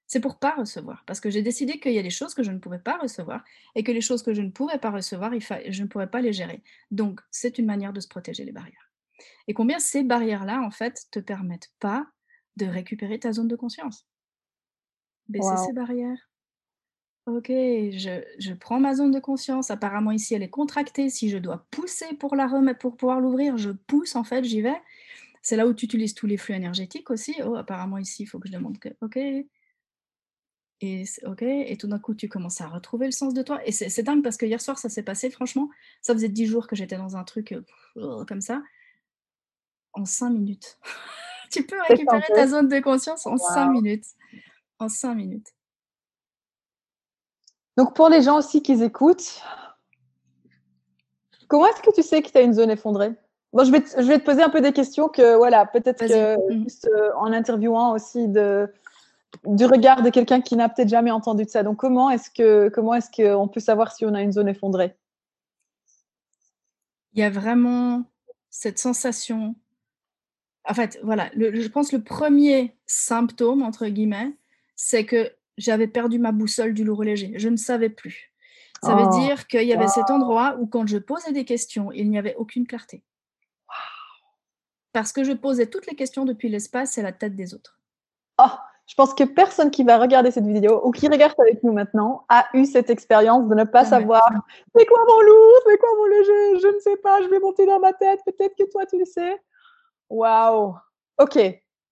C'est 0.08 0.22
pour 0.22 0.40
pas 0.40 0.56
recevoir, 0.56 1.04
parce 1.06 1.20
que 1.20 1.30
j'ai 1.30 1.42
décidé 1.42 1.80
qu'il 1.80 1.92
y 1.92 2.00
a 2.00 2.04
des 2.04 2.10
choses 2.10 2.34
que 2.34 2.42
je 2.42 2.52
ne 2.52 2.60
pouvais 2.60 2.80
pas 2.80 2.98
recevoir 2.98 3.44
et 3.76 3.84
que 3.84 3.92
les 3.92 4.00
choses 4.00 4.24
que 4.24 4.34
je 4.34 4.42
ne 4.42 4.50
pouvais 4.50 4.78
pas 4.78 4.90
recevoir, 4.90 5.34
il 5.36 5.42
je 5.42 5.84
ne 5.84 5.88
pourrais 5.88 6.10
pas 6.10 6.22
les 6.22 6.32
gérer. 6.32 6.64
Donc, 6.92 7.20
c'est 7.30 7.58
une 7.58 7.66
manière 7.66 7.92
de 7.92 8.00
se 8.00 8.08
protéger 8.08 8.46
les 8.46 8.54
barrières. 8.54 8.92
Et 9.48 9.54
combien 9.54 9.80
ces 9.80 10.04
barrières-là, 10.04 10.62
en 10.62 10.72
fait, 10.72 11.08
te 11.12 11.20
permettent 11.20 11.72
pas 11.80 12.08
de 12.56 12.66
récupérer 12.66 13.20
ta 13.20 13.34
zone 13.34 13.50
de 13.50 13.58
conscience? 13.58 14.08
Baisser 15.28 15.58
ces 15.66 15.74
barrières. 15.74 16.30
Ok, 17.26 17.48
je, 17.50 18.24
je, 18.40 18.54
prends 18.54 18.80
ma 18.80 18.96
zone 18.96 19.12
de 19.12 19.20
conscience. 19.20 19.70
Apparemment, 19.70 20.12
ici, 20.12 20.34
elle 20.34 20.44
est 20.44 20.50
contractée. 20.50 21.10
Si 21.10 21.30
je 21.30 21.38
dois 21.38 21.68
pousser 21.72 22.14
pour 22.14 22.38
la 22.38 22.48
remettre, 22.48 22.80
pour 22.80 22.96
pouvoir 22.96 23.20
l'ouvrir, 23.20 23.58
je 23.58 23.72
pousse, 23.72 24.16
en 24.16 24.24
fait, 24.24 24.46
j'y 24.46 24.62
vais. 24.62 24.82
C'est 25.42 25.58
là 25.58 25.68
où 25.68 25.74
tu 25.74 25.86
utilises 25.86 26.14
tous 26.14 26.28
les 26.28 26.38
flux 26.38 26.56
énergétiques 26.56 27.10
aussi. 27.10 27.36
Oh, 27.46 27.56
apparemment, 27.56 27.98
ici, 27.98 28.24
il 28.24 28.26
faut 28.28 28.40
que 28.40 28.48
je 28.48 28.54
demande 28.54 28.80
que. 28.80 28.90
Ok, 29.02 29.20
et 30.82 31.06
OK, 31.26 31.42
et 31.42 31.76
tout 31.78 31.88
d'un 31.88 31.98
coup, 31.98 32.14
tu 32.14 32.30
commences 32.30 32.62
à 32.62 32.68
retrouver 32.68 33.08
le 33.08 33.12
sens 33.12 33.34
de 33.34 33.42
toi. 33.42 33.60
Et 33.66 33.72
c'est 33.72 34.04
dingue 34.04 34.22
parce 34.22 34.38
que 34.38 34.46
hier 34.46 34.62
soir, 34.62 34.78
ça 34.78 34.90
s'est 34.90 35.04
passé, 35.04 35.30
franchement. 35.32 35.70
Ça 36.02 36.14
faisait 36.14 36.30
dix 36.30 36.46
jours 36.46 36.68
que 36.68 36.76
j'étais 36.76 36.98
dans 36.98 37.18
un 37.18 37.24
truc 37.24 37.56
euh, 37.98 38.26
comme 38.26 38.42
ça. 38.42 38.62
En 39.94 40.06
cinq 40.06 40.30
minutes. 40.30 40.78
tu 41.52 41.66
peux 41.66 41.82
récupérer 41.88 42.24
ta 42.28 42.48
zone 42.48 42.68
de 42.68 42.80
conscience 42.80 43.26
en 43.26 43.38
cinq 43.38 43.72
minutes. 43.72 44.06
En 44.78 44.88
cinq 44.88 45.16
minutes. 45.16 45.48
Donc, 47.76 47.96
pour 47.96 48.10
les 48.10 48.22
gens 48.22 48.38
aussi 48.38 48.62
qui 48.62 48.74
écoutent, 48.84 49.42
comment 51.48 51.68
est-ce 51.68 51.82
que 51.82 51.94
tu 51.94 52.04
sais 52.04 52.22
que 52.22 52.30
tu 52.30 52.38
as 52.38 52.42
une 52.42 52.54
zone 52.54 52.70
effondrée? 52.70 53.14
Bon, 53.54 53.64
je 53.64 53.72
vais, 53.72 53.82
te, 53.82 54.00
je 54.00 54.08
vais 54.08 54.20
te 54.20 54.26
poser 54.26 54.44
un 54.44 54.50
peu 54.50 54.62
des 54.62 54.74
questions 54.74 55.08
que, 55.08 55.36
voilà, 55.36 55.66
peut-être 55.66 56.06
que, 56.06 56.36
mmh. 56.36 56.68
euh, 56.86 57.12
en 57.16 57.32
interviewant 57.32 57.94
aussi 57.94 58.28
de 58.28 58.72
du 59.46 59.66
regard 59.66 60.02
de 60.02 60.10
quelqu'un 60.10 60.42
qui 60.42 60.56
n'a 60.56 60.70
peut-être 60.70 60.90
jamais 60.90 61.12
entendu 61.12 61.46
de 61.46 61.50
ça. 61.50 61.64
Donc, 61.64 61.78
comment 61.78 62.10
est-ce 62.10 62.30
que 62.30 62.70
comment 62.70 62.94
est-ce 62.94 63.10
qu'on 63.12 63.48
peut 63.48 63.60
savoir 63.60 63.92
si 63.92 64.06
on 64.06 64.14
a 64.14 64.22
une 64.22 64.32
zone 64.32 64.48
effondrée? 64.48 64.96
Il 67.14 67.20
y 67.20 67.24
a 67.24 67.30
vraiment 67.30 68.04
cette 68.50 68.80
sensation. 68.80 69.56
En 70.70 70.74
fait, 70.74 71.00
voilà, 71.04 71.30
je 71.36 71.68
pense 71.68 71.92
le 71.92 72.04
premier 72.04 72.76
symptôme 72.86 73.62
entre 73.62 73.88
guillemets, 73.88 74.36
c'est 74.76 75.06
que 75.06 75.32
j'avais 75.58 75.88
perdu 75.88 76.20
ma 76.20 76.32
boussole 76.32 76.74
du 76.74 76.84
lourd 76.84 77.04
léger. 77.04 77.34
Je 77.38 77.50
ne 77.50 77.58
savais 77.58 77.90
plus. 77.90 78.34
Ça 78.84 78.96
veut 78.96 79.08
oh. 79.08 79.20
dire 79.20 79.48
qu'il 79.48 79.64
y 79.64 79.74
avait 79.74 79.88
cet 79.88 80.12
endroit 80.12 80.56
où, 80.60 80.68
quand 80.68 80.86
je 80.86 80.98
posais 80.98 81.32
des 81.32 81.46
questions, 81.46 81.92
il 81.92 82.10
n'y 82.10 82.20
avait 82.20 82.36
aucune 82.36 82.68
clarté. 82.68 83.04
Parce 84.94 85.12
que 85.12 85.24
je 85.24 85.32
posais 85.32 85.68
toutes 85.68 85.88
les 85.88 85.96
questions 85.96 86.26
depuis 86.26 86.50
l'espace 86.50 86.98
et 86.98 87.02
la 87.02 87.12
tête 87.12 87.36
des 87.36 87.54
autres. 87.54 87.80
Oh, 88.40 88.56
je 88.88 88.96
pense 88.96 89.14
que 89.14 89.26
personne 89.26 89.70
qui 89.70 89.84
va 89.84 89.98
regarder 89.98 90.32
cette 90.32 90.46
vidéo 90.46 90.82
ou 90.84 90.92
qui 90.92 91.08
regarde 91.08 91.36
avec 91.40 91.62
nous 91.62 91.74
maintenant 91.74 92.26
a 92.30 92.48
eu 92.54 92.66
cette 92.66 92.90
expérience 92.90 93.48
de 93.48 93.54
ne 93.54 93.66
pas 93.66 93.86
savoir 93.86 94.28
c'est 94.76 94.86
quoi 94.86 95.00
mon 95.08 95.22
lourd, 95.22 95.60
c'est 95.68 95.78
quoi 95.78 95.90
mon 95.98 96.06
léger, 96.06 96.60
je 96.62 96.76
ne 96.76 96.80
sais 96.80 96.98
pas, 96.98 97.22
je 97.22 97.28
vais 97.28 97.40
monter 97.40 97.66
dans 97.66 97.80
ma 97.80 97.94
tête, 97.94 98.22
peut-être 98.26 98.56
que 98.58 98.70
toi 98.72 98.86
tu 98.86 98.98
le 98.98 99.06
sais. 99.06 99.42
Waouh. 100.10 100.76
Ok. 101.18 101.38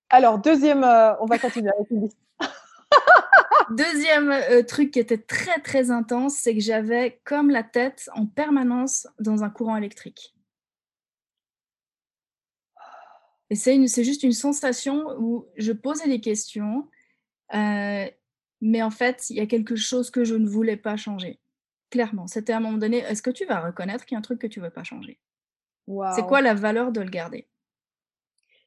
Alors, 0.10 0.38
deuxième, 0.40 0.84
euh, 0.84 1.14
on 1.20 1.26
va 1.26 1.40
continuer 1.40 1.72
avec 1.78 1.90
une. 1.90 2.10
Deuxième 3.72 4.32
euh, 4.32 4.62
truc 4.62 4.92
qui 4.92 5.00
était 5.00 5.18
très 5.18 5.60
très 5.60 5.90
intense, 5.90 6.36
c'est 6.36 6.54
que 6.54 6.62
j'avais 6.62 7.20
comme 7.24 7.50
la 7.50 7.64
tête 7.64 8.10
en 8.14 8.28
permanence 8.28 9.08
dans 9.20 9.44
un 9.44 9.50
courant 9.50 9.76
électrique. 9.76 10.35
Et 13.50 13.56
c'est 13.56 14.04
juste 14.04 14.24
une 14.24 14.32
sensation 14.32 15.06
où 15.20 15.48
je 15.56 15.72
posais 15.72 16.08
des 16.08 16.20
questions, 16.20 16.90
euh, 17.54 18.10
mais 18.62 18.82
en 18.82 18.90
fait, 18.90 19.30
il 19.30 19.36
y 19.36 19.40
a 19.40 19.46
quelque 19.46 19.76
chose 19.76 20.10
que 20.10 20.24
je 20.24 20.36
ne 20.36 20.48
voulais 20.48 20.78
pas 20.78 20.98
changer. 20.98 21.40
Clairement, 21.92 22.26
c'était 22.28 22.54
à 22.54 22.58
un 22.58 22.62
moment 22.62 22.78
donné, 22.78 22.98
est-ce 22.98 23.22
que 23.22 23.30
tu 23.30 23.46
vas 23.46 23.60
reconnaître 23.60 24.06
qu'il 24.06 24.16
y 24.16 24.18
a 24.18 24.20
un 24.20 24.24
truc 24.24 24.40
que 24.40 24.48
tu 24.48 24.60
ne 24.60 24.66
veux 24.66 24.72
pas 24.72 24.84
changer? 24.84 25.20
C'est 26.16 26.26
quoi 26.26 26.42
la 26.42 26.56
valeur 26.56 26.92
de 26.92 27.02
le 27.02 27.10
garder? 27.10 27.48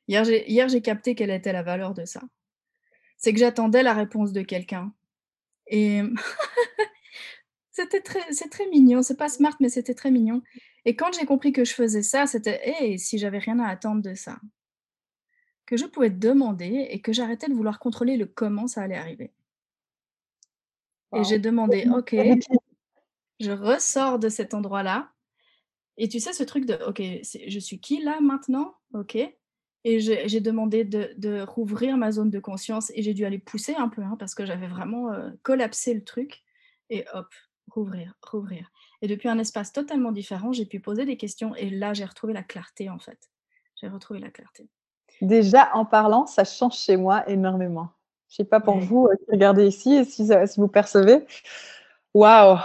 Hier, 0.06 0.24
j'ai 0.24 0.82
capté 0.82 1.16
quelle 1.16 1.30
était 1.30 1.52
la 1.52 1.64
valeur 1.64 1.92
de 1.94 2.04
ça. 2.04 2.22
C'est 3.16 3.32
que 3.32 3.40
j'attendais 3.40 3.82
la 3.82 3.92
réponse 3.92 4.32
de 4.32 4.42
quelqu'un. 4.42 4.94
Et 5.66 6.02
c'était 7.72 8.00
très, 8.00 8.32
c'est 8.32 8.48
très 8.48 8.68
mignon. 8.68 9.02
C'est 9.02 9.16
pas 9.16 9.28
smart, 9.28 9.56
mais 9.58 9.68
c'était 9.68 9.94
très 9.94 10.12
mignon. 10.12 10.42
Et 10.84 10.94
quand 10.94 11.12
j'ai 11.12 11.26
compris 11.26 11.52
que 11.52 11.64
je 11.64 11.74
faisais 11.74 12.04
ça, 12.04 12.26
c'était, 12.26 12.60
hé, 12.64 12.96
si 12.96 13.18
j'avais 13.18 13.38
rien 13.38 13.58
à 13.58 13.68
attendre 13.68 14.00
de 14.00 14.14
ça 14.14 14.38
que 15.68 15.76
je 15.76 15.84
pouvais 15.84 16.08
demander 16.08 16.88
et 16.88 17.02
que 17.02 17.12
j'arrêtais 17.12 17.46
de 17.46 17.52
vouloir 17.52 17.78
contrôler 17.78 18.16
le 18.16 18.24
comment 18.24 18.66
ça 18.66 18.80
allait 18.80 18.96
arriver. 18.96 19.34
Et 21.14 21.24
j'ai 21.24 21.38
demandé, 21.38 21.86
OK, 21.94 22.16
je 23.38 23.50
ressors 23.50 24.18
de 24.18 24.30
cet 24.30 24.54
endroit-là. 24.54 25.12
Et 25.98 26.08
tu 26.08 26.20
sais, 26.20 26.32
ce 26.32 26.42
truc 26.42 26.64
de, 26.64 26.72
OK, 26.86 27.02
je 27.02 27.58
suis 27.58 27.80
qui 27.80 28.02
là 28.02 28.18
maintenant? 28.22 28.76
OK. 28.94 29.16
Et 29.84 30.00
j'ai 30.00 30.40
demandé 30.40 30.84
de, 30.84 31.42
rouvrir 31.42 31.98
ma 31.98 32.12
zone 32.12 32.30
de 32.30 32.40
conscience 32.40 32.90
et 32.94 33.02
j'ai 33.02 33.12
dû 33.12 33.26
aller 33.26 33.38
pousser 33.38 33.74
un 33.74 33.90
peu 33.90 34.00
hein, 34.00 34.16
parce 34.18 34.34
que 34.34 34.46
j'avais 34.46 34.68
vraiment 34.68 35.12
euh, 35.12 35.28
collapsé 35.42 35.92
le 35.92 36.02
truc. 36.02 36.42
Et 36.88 37.04
hop, 37.12 37.28
rouvrir, 37.66 38.14
rouvrir. 38.26 38.70
Et 39.02 39.06
depuis 39.06 39.28
un 39.28 39.38
espace 39.38 39.74
totalement 39.74 40.12
différent, 40.12 40.50
j'ai 40.50 40.64
pu 40.64 40.80
poser 40.80 41.04
des 41.04 41.18
questions 41.18 41.54
et 41.54 41.68
là, 41.68 41.92
j'ai 41.92 42.06
retrouvé 42.06 42.32
la 42.32 42.42
clarté 42.42 42.88
en 42.88 42.98
fait. 42.98 43.30
J'ai 43.76 43.88
retrouvé 43.88 44.18
la 44.18 44.30
clarté. 44.30 44.70
Déjà, 45.20 45.70
en 45.74 45.84
parlant, 45.84 46.26
ça 46.26 46.44
change 46.44 46.76
chez 46.76 46.96
moi 46.96 47.28
énormément. 47.28 47.88
Je 48.28 48.36
sais 48.36 48.44
pas 48.44 48.60
pour 48.60 48.78
vous, 48.78 49.06
euh, 49.06 49.16
regardez 49.30 49.66
ici 49.66 49.94
et 49.94 50.04
si, 50.04 50.26
si 50.26 50.60
vous 50.60 50.68
percevez. 50.68 51.24
Waouh! 52.14 52.58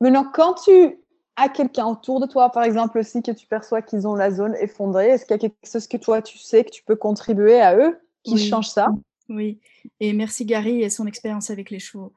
Maintenant, 0.00 0.24
quand 0.32 0.54
tu 0.54 0.98
as 1.36 1.48
quelqu'un 1.48 1.86
autour 1.86 2.20
de 2.20 2.26
toi, 2.26 2.50
par 2.50 2.64
exemple 2.64 2.98
aussi, 2.98 3.22
que 3.22 3.30
tu 3.30 3.46
perçois 3.46 3.80
qu'ils 3.80 4.06
ont 4.06 4.14
la 4.14 4.30
zone 4.30 4.54
effondrée, 4.60 5.08
est-ce 5.08 5.24
qu'il 5.24 5.34
y 5.34 5.34
a 5.34 5.38
quelque 5.38 5.56
chose 5.70 5.86
que 5.86 5.96
toi, 5.96 6.20
tu 6.20 6.38
sais 6.38 6.64
que 6.64 6.70
tu 6.70 6.82
peux 6.82 6.96
contribuer 6.96 7.60
à 7.60 7.76
eux 7.76 7.98
qui 8.22 8.38
change 8.38 8.68
ça? 8.68 8.88
Oui, 9.28 9.60
et 10.00 10.12
merci 10.12 10.44
Gary 10.44 10.82
et 10.82 10.90
son 10.90 11.06
expérience 11.06 11.50
avec 11.50 11.70
les 11.70 11.78
chevaux. 11.78 12.12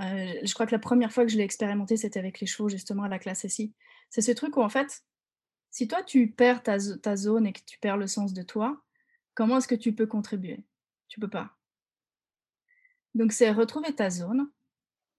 Euh, 0.00 0.32
je 0.42 0.54
crois 0.54 0.66
que 0.66 0.72
la 0.72 0.78
première 0.78 1.12
fois 1.12 1.24
que 1.24 1.30
je 1.30 1.36
l'ai 1.36 1.44
expérimenté, 1.44 1.96
c'était 1.96 2.18
avec 2.18 2.40
les 2.40 2.46
chevaux, 2.46 2.68
justement, 2.68 3.02
à 3.02 3.08
la 3.08 3.18
classe 3.18 3.44
ici. 3.44 3.72
C'est 4.10 4.22
ce 4.22 4.32
truc 4.32 4.56
où, 4.56 4.62
en 4.62 4.68
fait, 4.68 5.02
si 5.72 5.88
toi, 5.88 6.02
tu 6.02 6.30
perds 6.30 6.62
ta, 6.62 6.78
zone 7.16 7.46
et 7.46 7.52
que 7.52 7.62
tu 7.66 7.78
perds 7.78 7.96
le 7.96 8.06
sens 8.06 8.34
de 8.34 8.42
toi, 8.42 8.84
comment 9.34 9.56
est-ce 9.56 9.66
que 9.66 9.74
tu 9.74 9.94
peux 9.94 10.06
contribuer? 10.06 10.62
Tu 11.08 11.18
peux 11.18 11.30
pas. 11.30 11.56
Donc, 13.14 13.32
c'est 13.32 13.50
retrouver 13.50 13.94
ta 13.94 14.10
zone, 14.10 14.50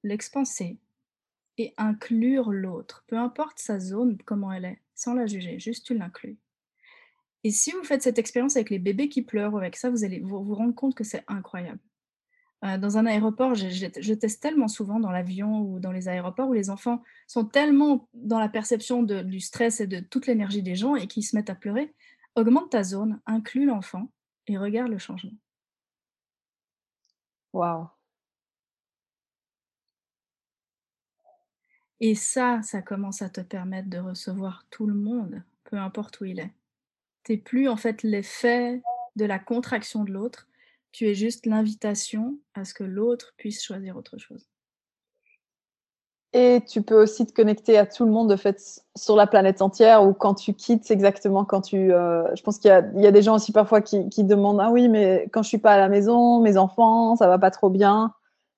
l'expanser 0.03 0.77
et 1.57 1.73
inclure 1.77 2.51
l'autre, 2.51 3.03
peu 3.07 3.17
importe 3.17 3.57
sa 3.57 3.79
zone, 3.79 4.17
comment 4.25 4.51
elle 4.51 4.65
est, 4.65 4.81
sans 4.93 5.15
la 5.15 5.25
juger, 5.25 5.59
juste 5.59 5.87
tu 5.87 5.97
l'inclus. 5.97 6.37
Et 7.43 7.49
si 7.49 7.71
vous 7.71 7.83
faites 7.83 8.03
cette 8.03 8.19
expérience 8.19 8.55
avec 8.55 8.69
les 8.69 8.79
bébés 8.79 9.09
qui 9.09 9.23
pleurent 9.23 9.55
ou 9.55 9.57
avec 9.57 9.75
ça, 9.75 9.89
vous 9.89 10.03
allez 10.03 10.19
vous, 10.19 10.43
vous 10.43 10.55
rendre 10.55 10.75
compte 10.75 10.95
que 10.95 11.03
c'est 11.03 11.23
incroyable. 11.27 11.79
Euh, 12.63 12.77
dans 12.77 12.97
un 12.97 13.05
aéroport, 13.05 13.55
je, 13.55 14.13
teste 14.13 14.41
tellement 14.41 14.69
souvent 14.69 14.99
dans 14.99 15.11
l'avion 15.11 15.59
ou 15.59 15.79
dans 15.79 15.91
les 15.91 16.07
aéroports 16.07 16.47
où 16.47 16.53
les 16.53 16.69
enfants 16.69 17.03
sont 17.27 17.43
tellement 17.45 18.07
dans 18.13 18.39
la 18.39 18.47
perception 18.47 19.03
du 19.03 19.39
stress 19.41 19.81
et 19.81 19.87
de 19.87 19.99
toute 19.99 20.27
l'énergie 20.27 20.63
des 20.63 20.75
gens 20.75 20.95
et 20.95 21.07
qui 21.07 21.23
se 21.23 21.35
mettent 21.35 21.49
à 21.49 21.55
pleurer. 21.55 21.93
Augmente 22.35 22.71
ta 22.71 22.83
zone, 22.83 23.19
inclus 23.25 23.65
l'enfant 23.65 24.09
et 24.47 24.57
regarde 24.57 24.91
le 24.91 24.97
changement. 24.97 25.33
Waouh. 27.51 27.87
Et 31.99 32.15
ça, 32.15 32.61
ça 32.63 32.81
commence 32.81 33.21
à 33.21 33.29
te 33.29 33.41
permettre 33.41 33.89
de 33.89 33.97
recevoir 33.97 34.65
tout 34.69 34.87
le 34.87 34.93
monde, 34.93 35.43
peu 35.65 35.77
importe 35.77 36.19
où 36.21 36.25
il 36.25 36.39
est. 36.39 36.51
Tu 37.23 37.33
n'es 37.33 37.37
plus 37.37 37.67
en 37.67 37.77
fait 37.77 38.03
l'effet 38.03 38.81
de 39.15 39.25
la 39.25 39.39
contraction 39.39 40.03
de 40.03 40.11
l'autre, 40.11 40.47
tu 40.93 41.09
es 41.09 41.15
juste 41.15 41.45
l'invitation 41.45 42.39
à 42.53 42.63
ce 42.63 42.73
que 42.73 42.83
l'autre 42.83 43.33
puisse 43.35 43.61
choisir 43.61 43.97
autre 43.97 44.17
chose. 44.17 44.47
Et 46.35 46.61
tu 46.67 46.81
peux 46.81 46.99
aussi 46.99 47.27
te 47.27 47.33
connecter 47.33 47.77
à 47.77 47.85
tout 47.85 48.05
le 48.05 48.11
monde, 48.11 48.29
de 48.29 48.35
fait, 48.35 48.81
sur 48.95 49.15
la 49.15 49.27
planète 49.27 49.61
entière, 49.61 50.03
ou 50.03 50.13
quand 50.13 50.33
tu 50.33 50.53
quittes, 50.53 50.83
c'est 50.83 50.93
exactement 50.93 51.45
quand 51.45 51.61
tu... 51.61 51.93
Euh, 51.93 52.23
je 52.35 52.41
pense 52.41 52.57
qu'il 52.57 52.71
y, 52.71 53.01
y, 53.01 53.07
a 53.07 53.11
des 53.11 53.21
gens 53.21 53.35
aussi 53.35 53.51
parfois 53.51 53.81
qui, 53.81 54.09
qui, 54.09 54.23
demandent, 54.23 54.59
ah 54.59 54.71
oui, 54.71 54.87
mais 54.87 55.27
quand 55.31 55.43
je 55.43 55.49
suis 55.49 55.59
pas 55.59 55.73
à 55.73 55.77
la 55.77 55.89
maison, 55.89 56.41
mes 56.41 56.57
enfants, 56.57 57.15
ça 57.15 57.27
va 57.27 57.37
pas 57.37 57.51
trop 57.51 57.69
bien. 57.69 58.13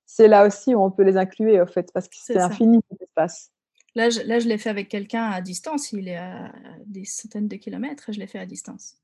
C'est 0.05 0.29
là 0.29 0.45
aussi 0.45 0.73
où 0.73 0.81
on 0.81 0.91
peut 0.91 1.03
les 1.03 1.17
inclure, 1.17 1.63
en 1.63 1.67
fait, 1.67 1.91
parce 1.93 2.07
que 2.07 2.15
c'est 2.17 2.37
infini 2.37 2.79
cet 2.89 3.01
espace. 3.01 3.51
Là, 3.95 4.09
je, 4.09 4.21
là, 4.21 4.39
je 4.39 4.47
l'ai 4.47 4.57
fait 4.57 4.69
avec 4.69 4.87
quelqu'un 4.87 5.23
à 5.23 5.41
distance, 5.41 5.91
il 5.91 6.07
est 6.07 6.17
à 6.17 6.53
des 6.85 7.05
centaines 7.05 7.47
de 7.47 7.55
kilomètres, 7.55 8.11
je 8.11 8.19
l'ai 8.19 8.27
fait 8.27 8.39
à 8.39 8.45
distance. 8.45 8.95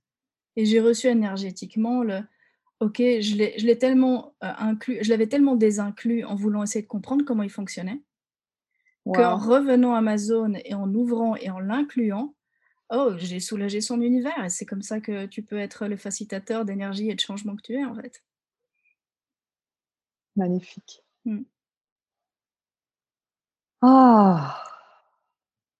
Et 0.55 0.65
j'ai 0.65 0.79
reçu 0.79 1.07
énergétiquement 1.07 2.03
le, 2.03 2.21
ok, 2.81 2.97
je 2.97 3.65
l'ai 3.65 3.77
tellement 3.77 4.33
euh, 4.43 4.51
inclus, 4.57 4.97
je 5.01 5.09
l'avais 5.09 5.27
tellement 5.27 5.55
désinclus 5.55 6.25
en 6.25 6.35
voulant 6.35 6.63
essayer 6.63 6.81
de 6.81 6.87
comprendre 6.87 7.23
comment 7.23 7.43
il 7.43 7.49
fonctionnait 7.49 8.01
qu'en 9.05 9.37
revenant 9.37 9.95
à 9.95 10.01
ma 10.01 10.17
zone 10.17 10.59
et 10.65 10.73
en 10.73 10.93
ouvrant 10.93 11.35
et 11.35 11.49
en 11.49 11.59
l'incluant, 11.59 12.35
oh, 12.91 13.13
j'ai 13.17 13.39
soulagé 13.39 13.81
son 13.81 14.01
univers. 14.01 14.45
Et 14.45 14.49
c'est 14.49 14.65
comme 14.65 14.81
ça 14.81 14.99
que 14.99 15.25
tu 15.25 15.41
peux 15.41 15.57
être 15.57 15.87
le 15.87 15.97
facilitateur 15.97 16.65
d'énergie 16.65 17.09
et 17.09 17.15
de 17.15 17.19
changement 17.19 17.55
que 17.55 17.61
tu 17.61 17.73
es, 17.73 17.83
en 17.83 17.95
fait. 17.95 18.23
Magnifique. 20.35 21.03
Mmh. 21.25 21.41
Ah, 23.81 24.63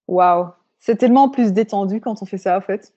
waouh, 0.08 0.51
c'est 0.79 0.98
tellement 0.98 1.29
plus 1.29 1.53
détendu 1.53 2.01
quand 2.01 2.24
on 2.24 2.25
fait 2.25 2.39
ça, 2.39 2.58
en 2.58 2.62
fait. 2.62 2.93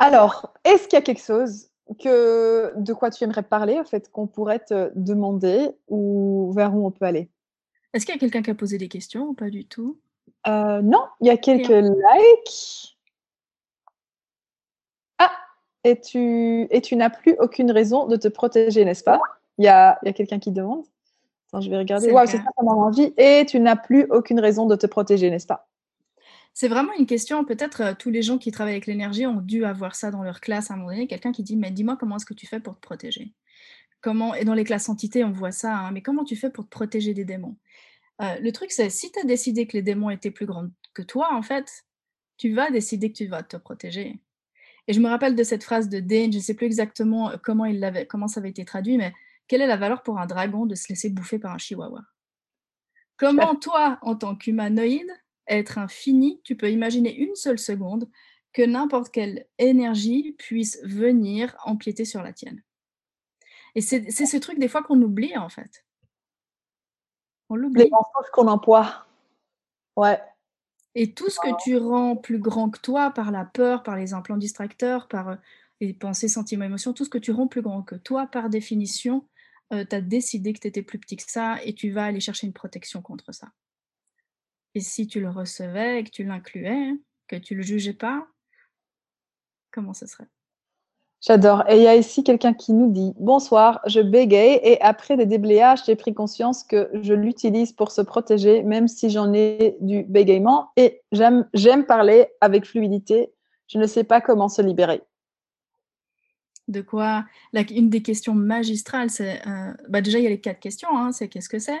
Alors, 0.00 0.52
est-ce 0.64 0.88
qu'il 0.88 0.94
y 0.94 1.02
a 1.02 1.02
quelque 1.02 1.22
chose 1.22 1.71
que 1.98 2.72
de 2.76 2.92
quoi 2.92 3.10
tu 3.10 3.24
aimerais 3.24 3.42
parler, 3.42 3.78
en 3.78 3.84
fait, 3.84 4.10
qu'on 4.10 4.26
pourrait 4.26 4.60
te 4.60 4.90
demander 4.94 5.70
ou 5.88 6.52
vers 6.54 6.74
où 6.74 6.86
on 6.86 6.90
peut 6.90 7.04
aller? 7.04 7.28
Est-ce 7.92 8.06
qu'il 8.06 8.14
y 8.14 8.18
a 8.18 8.20
quelqu'un 8.20 8.42
qui 8.42 8.50
a 8.50 8.54
posé 8.54 8.78
des 8.78 8.88
questions 8.88 9.28
ou 9.28 9.34
pas 9.34 9.50
du 9.50 9.66
tout? 9.66 9.98
Euh, 10.46 10.80
Non, 10.80 11.04
il 11.20 11.26
y 11.26 11.30
a 11.30 11.36
quelques 11.36 11.68
likes. 11.68 12.96
Ah, 15.18 15.32
et 15.84 16.00
tu, 16.00 16.66
et 16.70 16.80
tu 16.80 16.96
n'as 16.96 17.10
plus 17.10 17.36
aucune 17.38 17.70
raison 17.70 18.06
de 18.06 18.16
te 18.16 18.28
protéger, 18.28 18.84
n'est-ce 18.84 19.04
pas? 19.04 19.20
Il 19.58 19.64
y 19.64 19.68
a, 19.68 19.98
y 20.04 20.08
a 20.08 20.12
quelqu'un 20.12 20.38
qui 20.38 20.50
demande. 20.50 20.84
Attends, 21.48 21.60
je 21.60 21.68
vais 21.68 21.76
regarder. 21.76 22.10
Waouh, 22.10 22.26
c'est 22.26 22.38
ça, 22.38 22.44
ça 22.56 22.62
m'a 22.64 22.72
envie. 22.72 23.12
Et 23.18 23.44
tu 23.46 23.60
n'as 23.60 23.76
plus 23.76 24.06
aucune 24.10 24.40
raison 24.40 24.66
de 24.66 24.74
te 24.74 24.86
protéger, 24.86 25.30
n'est-ce 25.30 25.46
pas? 25.46 25.68
C'est 26.54 26.68
vraiment 26.68 26.92
une 26.98 27.06
question, 27.06 27.44
peut-être 27.44 27.80
euh, 27.80 27.94
tous 27.98 28.10
les 28.10 28.22
gens 28.22 28.38
qui 28.38 28.50
travaillent 28.50 28.74
avec 28.74 28.86
l'énergie 28.86 29.26
ont 29.26 29.40
dû 29.40 29.64
avoir 29.64 29.94
ça 29.94 30.10
dans 30.10 30.22
leur 30.22 30.40
classe 30.40 30.70
à 30.70 30.74
un 30.74 30.76
moment 30.76 30.90
donné, 30.90 31.06
quelqu'un 31.06 31.32
qui 31.32 31.42
dit, 31.42 31.56
mais 31.56 31.70
dis-moi 31.70 31.96
comment 31.96 32.16
est-ce 32.16 32.26
que 32.26 32.34
tu 32.34 32.46
fais 32.46 32.60
pour 32.60 32.74
te 32.74 32.80
protéger? 32.80 33.32
Comment, 34.00 34.34
et 34.34 34.44
dans 34.44 34.54
les 34.54 34.64
classes 34.64 34.88
entités, 34.88 35.24
on 35.24 35.32
voit 35.32 35.52
ça, 35.52 35.76
hein, 35.78 35.92
mais 35.92 36.02
comment 36.02 36.24
tu 36.24 36.36
fais 36.36 36.50
pour 36.50 36.64
te 36.64 36.70
protéger 36.70 37.14
des 37.14 37.24
démons? 37.24 37.56
Euh, 38.20 38.38
Le 38.40 38.52
truc, 38.52 38.72
c'est 38.72 38.90
si 38.90 39.10
tu 39.12 39.18
as 39.20 39.24
décidé 39.24 39.66
que 39.66 39.74
les 39.74 39.82
démons 39.82 40.10
étaient 40.10 40.30
plus 40.30 40.46
grands 40.46 40.68
que 40.94 41.02
toi, 41.02 41.32
en 41.32 41.42
fait, 41.42 41.84
tu 42.36 42.52
vas 42.52 42.70
décider 42.70 43.12
que 43.12 43.16
tu 43.16 43.26
vas 43.26 43.42
te 43.42 43.56
protéger. 43.56 44.20
Et 44.88 44.92
je 44.92 45.00
me 45.00 45.08
rappelle 45.08 45.36
de 45.36 45.44
cette 45.44 45.62
phrase 45.62 45.88
de 45.88 46.00
Dane, 46.00 46.32
je 46.32 46.38
ne 46.38 46.42
sais 46.42 46.54
plus 46.54 46.66
exactement 46.66 47.30
euh, 47.30 47.36
comment, 47.42 47.64
il 47.64 47.78
l'avait, 47.78 48.06
comment 48.06 48.28
ça 48.28 48.40
avait 48.40 48.50
été 48.50 48.64
traduit, 48.64 48.98
mais 48.98 49.14
quelle 49.46 49.62
est 49.62 49.66
la 49.66 49.76
valeur 49.76 50.02
pour 50.02 50.18
un 50.18 50.26
dragon 50.26 50.66
de 50.66 50.74
se 50.74 50.88
laisser 50.88 51.08
bouffer 51.08 51.38
par 51.38 51.54
un 51.54 51.58
chihuahua? 51.58 52.02
Comment 53.16 53.54
toi, 53.54 53.98
en 54.02 54.16
tant 54.16 54.34
qu'humanoïde, 54.34 55.10
être 55.48 55.78
infini, 55.78 56.40
tu 56.44 56.56
peux 56.56 56.70
imaginer 56.70 57.14
une 57.14 57.34
seule 57.34 57.58
seconde 57.58 58.08
que 58.52 58.62
n'importe 58.62 59.10
quelle 59.10 59.46
énergie 59.58 60.34
puisse 60.38 60.78
venir 60.84 61.56
empiéter 61.64 62.04
sur 62.04 62.22
la 62.22 62.32
tienne 62.32 62.62
et 63.74 63.80
c'est 63.80 64.26
ce 64.26 64.36
truc 64.36 64.58
des 64.58 64.68
fois 64.68 64.82
qu'on 64.82 65.00
oublie 65.00 65.36
en 65.36 65.48
fait. 65.48 65.84
On 67.48 67.56
l'oublie. 67.56 67.84
Les 67.84 67.90
mensonges 67.90 68.30
qu'on 68.32 68.48
emploie. 68.48 69.06
Ouais. 69.96 70.20
Et 70.94 71.14
tout 71.14 71.30
ce 71.30 71.40
que 71.40 71.62
tu 71.62 71.76
rends 71.78 72.16
plus 72.16 72.38
grand 72.38 72.68
que 72.68 72.78
toi 72.78 73.10
par 73.10 73.30
la 73.30 73.44
peur, 73.44 73.82
par 73.82 73.96
les 73.96 74.12
implants 74.12 74.36
distracteurs, 74.36 75.08
par 75.08 75.28
euh, 75.30 75.36
les 75.80 75.94
pensées, 75.94 76.28
sentiments, 76.28 76.66
émotions, 76.66 76.92
tout 76.92 77.04
ce 77.04 77.10
que 77.10 77.18
tu 77.18 77.32
rends 77.32 77.48
plus 77.48 77.62
grand 77.62 77.82
que 77.82 77.94
toi, 77.94 78.26
par 78.26 78.50
définition, 78.50 79.26
euh, 79.72 79.86
tu 79.88 79.96
as 79.96 80.02
décidé 80.02 80.52
que 80.52 80.60
tu 80.60 80.68
étais 80.68 80.82
plus 80.82 80.98
petit 80.98 81.16
que 81.16 81.22
ça 81.26 81.62
et 81.64 81.74
tu 81.74 81.90
vas 81.90 82.04
aller 82.04 82.20
chercher 82.20 82.46
une 82.46 82.52
protection 82.52 83.00
contre 83.00 83.32
ça. 83.32 83.48
Et 84.74 84.80
si 84.80 85.06
tu 85.06 85.20
le 85.20 85.30
recevais, 85.30 86.02
que 86.04 86.10
tu 86.10 86.24
l'incluais, 86.24 86.92
que 87.28 87.36
tu 87.36 87.54
le 87.54 87.62
jugeais 87.62 87.92
pas, 87.92 88.26
comment 89.70 89.94
ce 89.94 90.06
serait? 90.06 90.28
J'adore. 91.24 91.62
Et 91.68 91.76
il 91.76 91.82
y 91.82 91.86
a 91.86 91.94
ici 91.94 92.24
quelqu'un 92.24 92.52
qui 92.52 92.72
nous 92.72 92.90
dit 92.90 93.12
Bonsoir, 93.16 93.80
je 93.86 94.00
bégaye 94.00 94.58
et 94.64 94.80
après 94.80 95.16
des 95.16 95.26
déblayages, 95.26 95.84
j'ai 95.86 95.94
pris 95.94 96.14
conscience 96.14 96.64
que 96.64 96.90
je 97.00 97.14
l'utilise 97.14 97.72
pour 97.72 97.92
se 97.92 98.00
protéger, 98.00 98.64
même 98.64 98.88
si 98.88 99.08
j'en 99.08 99.32
ai 99.32 99.76
du 99.80 100.02
bégaiement. 100.02 100.70
Et 100.76 101.00
j'aime 101.12 101.86
parler 101.86 102.26
avec 102.40 102.66
fluidité. 102.66 103.32
Je 103.68 103.78
ne 103.78 103.86
sais 103.86 104.02
pas 104.02 104.20
comment 104.20 104.48
se 104.48 104.62
libérer. 104.62 105.00
De 106.66 106.80
quoi? 106.80 107.24
Une 107.70 107.88
des 107.88 108.02
questions 108.02 108.34
magistrales, 108.34 109.10
c'est 109.10 109.46
euh, 109.46 109.72
bah 109.88 110.00
déjà, 110.00 110.18
il 110.18 110.24
y 110.24 110.26
a 110.26 110.30
les 110.30 110.40
quatre 110.40 110.60
questions 110.60 110.88
hein, 110.96 111.12
c'est 111.12 111.28
qu'est-ce 111.28 111.48
que 111.48 111.58
c'est? 111.58 111.80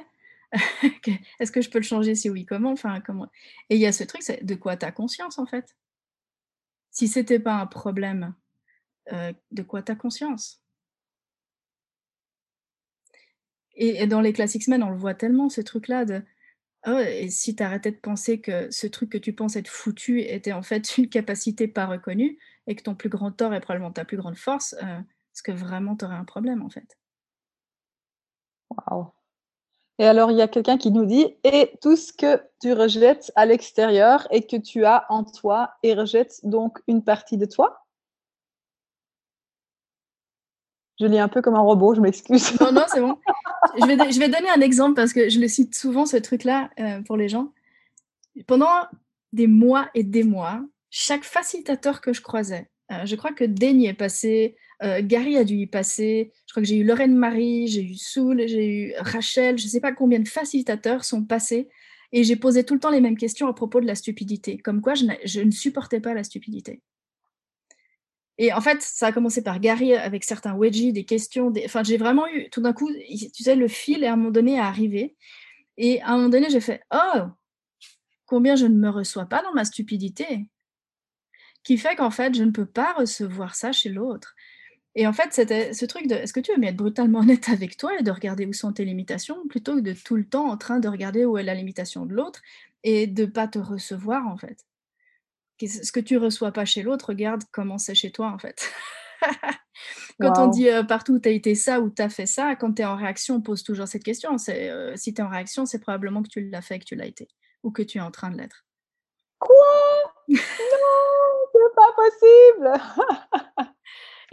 Est-ce 1.40 1.50
que 1.50 1.62
je 1.62 1.70
peux 1.70 1.78
le 1.78 1.84
changer 1.84 2.14
Si 2.14 2.28
oui, 2.28 2.44
comment 2.44 2.72
Enfin, 2.72 3.00
comment? 3.00 3.30
Et 3.70 3.76
il 3.76 3.80
y 3.80 3.86
a 3.86 3.92
ce 3.92 4.04
truc, 4.04 4.22
de 4.42 4.54
quoi 4.54 4.76
tu 4.76 4.86
as 4.86 4.92
conscience 4.92 5.38
en 5.38 5.46
fait? 5.46 5.76
Si 6.90 7.08
c'était 7.08 7.40
pas 7.40 7.54
un 7.54 7.66
problème, 7.66 8.34
euh, 9.12 9.32
de 9.50 9.62
quoi 9.62 9.82
tu 9.82 9.92
as 9.92 9.96
conscience? 9.96 10.62
Et, 13.74 14.06
dans 14.06 14.20
les 14.20 14.34
classiques 14.34 14.64
on 14.68 14.90
le 14.90 14.96
voit 14.96 15.14
tellement, 15.14 15.48
ce 15.48 15.62
truc-là 15.62 16.04
de 16.04 16.22
oh, 16.86 16.98
et 16.98 17.30
si 17.30 17.56
tu 17.56 17.62
arrêtais 17.62 17.92
de 17.92 17.96
penser 17.96 18.40
que 18.40 18.70
ce 18.70 18.86
truc 18.86 19.10
que 19.10 19.18
tu 19.18 19.32
penses 19.32 19.56
être 19.56 19.68
foutu 19.68 20.20
était 20.20 20.52
en 20.52 20.62
fait 20.62 20.96
une 20.98 21.08
capacité 21.08 21.68
pas 21.68 21.86
reconnue 21.86 22.38
et 22.66 22.76
que 22.76 22.82
ton 22.82 22.94
plus 22.94 23.08
grand 23.08 23.32
tort 23.32 23.54
est 23.54 23.60
probablement 23.60 23.92
ta 23.92 24.04
plus 24.04 24.18
grande 24.18 24.36
force, 24.36 24.74
euh, 24.82 24.98
est-ce 24.98 25.42
que 25.42 25.52
vraiment 25.52 25.96
tu 25.96 26.04
aurais 26.04 26.16
un 26.16 26.24
problème 26.24 26.62
en 26.62 26.70
fait? 26.70 26.98
Waouh 28.70 29.12
et 29.98 30.06
alors, 30.06 30.30
il 30.30 30.38
y 30.38 30.42
a 30.42 30.48
quelqu'un 30.48 30.78
qui 30.78 30.90
nous 30.90 31.04
dit 31.04 31.34
Et 31.44 31.72
tout 31.80 31.96
ce 31.96 32.12
que 32.12 32.42
tu 32.60 32.72
rejettes 32.72 33.30
à 33.34 33.46
l'extérieur 33.46 34.26
et 34.30 34.46
que 34.46 34.56
tu 34.56 34.84
as 34.84 35.04
en 35.10 35.24
toi 35.24 35.74
et 35.82 35.94
rejettes 35.94 36.40
donc 36.44 36.80
une 36.86 37.04
partie 37.04 37.36
de 37.36 37.46
toi? 37.46 37.84
Je 41.00 41.06
lis 41.06 41.18
un 41.18 41.28
peu 41.28 41.42
comme 41.42 41.54
un 41.54 41.60
robot, 41.60 41.94
je 41.94 42.00
m'excuse. 42.00 42.58
Non, 42.60 42.72
non, 42.72 42.84
c'est 42.88 43.00
bon. 43.00 43.18
Je 43.80 43.86
vais, 43.86 44.12
je 44.12 44.18
vais, 44.18 44.28
donner 44.28 44.50
un 44.50 44.60
exemple 44.60 44.94
parce 44.94 45.12
que 45.12 45.30
je 45.30 45.38
le 45.38 45.46
cite 45.46 45.74
souvent, 45.74 46.04
ce 46.04 46.16
truc-là, 46.16 46.68
euh, 46.80 47.00
pour 47.02 47.16
les 47.16 47.28
gens. 47.28 47.52
Pendant 48.46 48.86
des 49.32 49.46
mois 49.46 49.88
et 49.94 50.02
des 50.02 50.24
mois, 50.24 50.60
chaque 50.90 51.22
facilitateur 51.22 52.00
que 52.00 52.12
je 52.12 52.20
croisais, 52.20 52.68
euh, 52.90 53.06
je 53.06 53.14
crois 53.14 53.32
que 53.32 53.44
Daigne 53.44 53.84
est 53.84 53.94
passé, 53.94 54.56
euh, 54.82 55.00
Gary 55.02 55.36
a 55.36 55.44
dû 55.44 55.54
y 55.54 55.66
passer, 55.66 56.32
je 56.46 56.52
crois 56.52 56.62
que 56.62 56.68
j'ai 56.68 56.76
eu 56.76 56.84
Lorraine 56.84 57.14
Marie, 57.14 57.68
j'ai 57.68 57.82
eu 57.82 57.94
Soul, 57.94 58.42
j'ai 58.46 58.66
eu 58.66 58.94
Rachel, 58.98 59.58
je 59.58 59.64
ne 59.64 59.70
sais 59.70 59.80
pas 59.80 59.92
combien 59.92 60.18
de 60.18 60.28
facilitateurs 60.28 61.04
sont 61.04 61.24
passés 61.24 61.68
et 62.12 62.24
j'ai 62.24 62.36
posé 62.36 62.64
tout 62.64 62.74
le 62.74 62.80
temps 62.80 62.90
les 62.90 63.00
mêmes 63.00 63.16
questions 63.16 63.48
à 63.48 63.54
propos 63.54 63.80
de 63.80 63.86
la 63.86 63.94
stupidité, 63.94 64.58
comme 64.58 64.82
quoi 64.82 64.94
je, 64.94 65.40
ne 65.40 65.50
supportais 65.50 66.00
pas 66.00 66.14
la 66.14 66.24
stupidité. 66.24 66.82
Et 68.38 68.52
en 68.52 68.60
fait, 68.60 68.82
ça 68.82 69.06
a 69.06 69.12
commencé 69.12 69.42
par 69.42 69.60
Gary 69.60 69.94
avec 69.94 70.24
certains 70.24 70.54
wedgies, 70.54 70.92
des 70.92 71.04
questions. 71.04 71.52
Enfin, 71.64 71.82
j'ai 71.82 71.96
vraiment 71.96 72.26
eu, 72.28 72.50
tout 72.50 72.60
d'un 72.60 72.72
coup, 72.72 72.90
tu 73.08 73.42
sais, 73.42 73.54
le 73.54 73.68
fil, 73.68 74.04
à 74.04 74.12
un 74.12 74.16
moment 74.16 74.30
donné, 74.30 74.54
est 74.54 74.58
arrivé. 74.58 75.16
Et 75.76 76.00
à 76.02 76.10
un 76.10 76.16
moment 76.16 76.28
donné, 76.28 76.50
j'ai 76.50 76.60
fait 76.60 76.82
Oh, 76.92 77.28
combien 78.26 78.56
je 78.56 78.66
ne 78.66 78.76
me 78.76 78.88
reçois 78.88 79.26
pas 79.26 79.42
dans 79.42 79.52
ma 79.52 79.64
stupidité 79.64 80.46
Qui 81.62 81.78
fait 81.78 81.94
qu'en 81.96 82.10
fait, 82.10 82.34
je 82.34 82.42
ne 82.42 82.50
peux 82.50 82.66
pas 82.66 82.94
recevoir 82.94 83.54
ça 83.54 83.72
chez 83.72 83.88
l'autre. 83.88 84.34
Et 84.94 85.06
en 85.06 85.12
fait, 85.12 85.32
c'était 85.32 85.72
ce 85.72 85.86
truc 85.86 86.06
de 86.06 86.14
est-ce 86.14 86.32
que 86.32 86.40
tu 86.40 86.54
veux 86.54 86.64
être 86.64 86.76
brutalement 86.76 87.20
honnête 87.20 87.48
avec 87.48 87.76
toi 87.76 87.98
et 87.98 88.02
de 88.02 88.10
regarder 88.10 88.44
où 88.46 88.52
sont 88.52 88.72
tes 88.72 88.84
limitations 88.84 89.46
plutôt 89.48 89.76
que 89.76 89.80
de 89.80 89.94
tout 89.94 90.16
le 90.16 90.26
temps 90.26 90.50
en 90.50 90.56
train 90.56 90.80
de 90.80 90.88
regarder 90.88 91.24
où 91.24 91.38
est 91.38 91.42
la 91.42 91.54
limitation 91.54 92.04
de 92.04 92.14
l'autre 92.14 92.42
et 92.84 93.06
de 93.06 93.22
ne 93.22 93.30
pas 93.30 93.48
te 93.48 93.58
recevoir, 93.58 94.26
en 94.26 94.36
fait? 94.36 94.66
Ce 95.60 95.92
que 95.92 96.00
tu 96.00 96.16
reçois 96.16 96.52
pas 96.52 96.64
chez 96.64 96.82
l'autre, 96.82 97.10
regarde 97.10 97.44
comment 97.52 97.78
c'est 97.78 97.94
chez 97.94 98.10
toi 98.10 98.32
en 98.32 98.38
fait. 98.38 98.68
quand 100.20 100.36
on 100.38 100.48
dit 100.48 100.66
partout 100.88 101.20
tu 101.20 101.28
as 101.28 101.32
été 101.32 101.54
ça 101.54 101.80
ou 101.80 101.88
tu 101.88 102.02
as 102.02 102.08
fait 102.08 102.26
ça, 102.26 102.56
quand 102.56 102.74
tu 102.74 102.82
es 102.82 102.84
en 102.84 102.96
réaction, 102.96 103.36
on 103.36 103.40
pose 103.40 103.62
toujours 103.62 103.86
cette 103.86 104.02
question. 104.02 104.38
C'est 104.38 104.72
si 104.96 105.14
tu 105.14 105.20
es 105.20 105.24
en 105.24 105.28
réaction, 105.28 105.64
c'est 105.64 105.78
probablement 105.78 106.20
que 106.24 106.28
tu 106.28 106.48
l'as 106.48 106.62
fait, 106.62 106.80
que 106.80 106.84
tu 106.84 106.96
l'as 106.96 107.06
été 107.06 107.28
ou 107.62 107.70
que 107.70 107.82
tu 107.82 107.98
es 107.98 108.00
en 108.00 108.10
train 108.10 108.30
de 108.30 108.38
l'être. 108.38 108.64
Quoi? 109.38 109.54
Non, 110.28 110.38
c'est 111.52 111.74
pas 111.76 111.92
possible. 111.96 112.72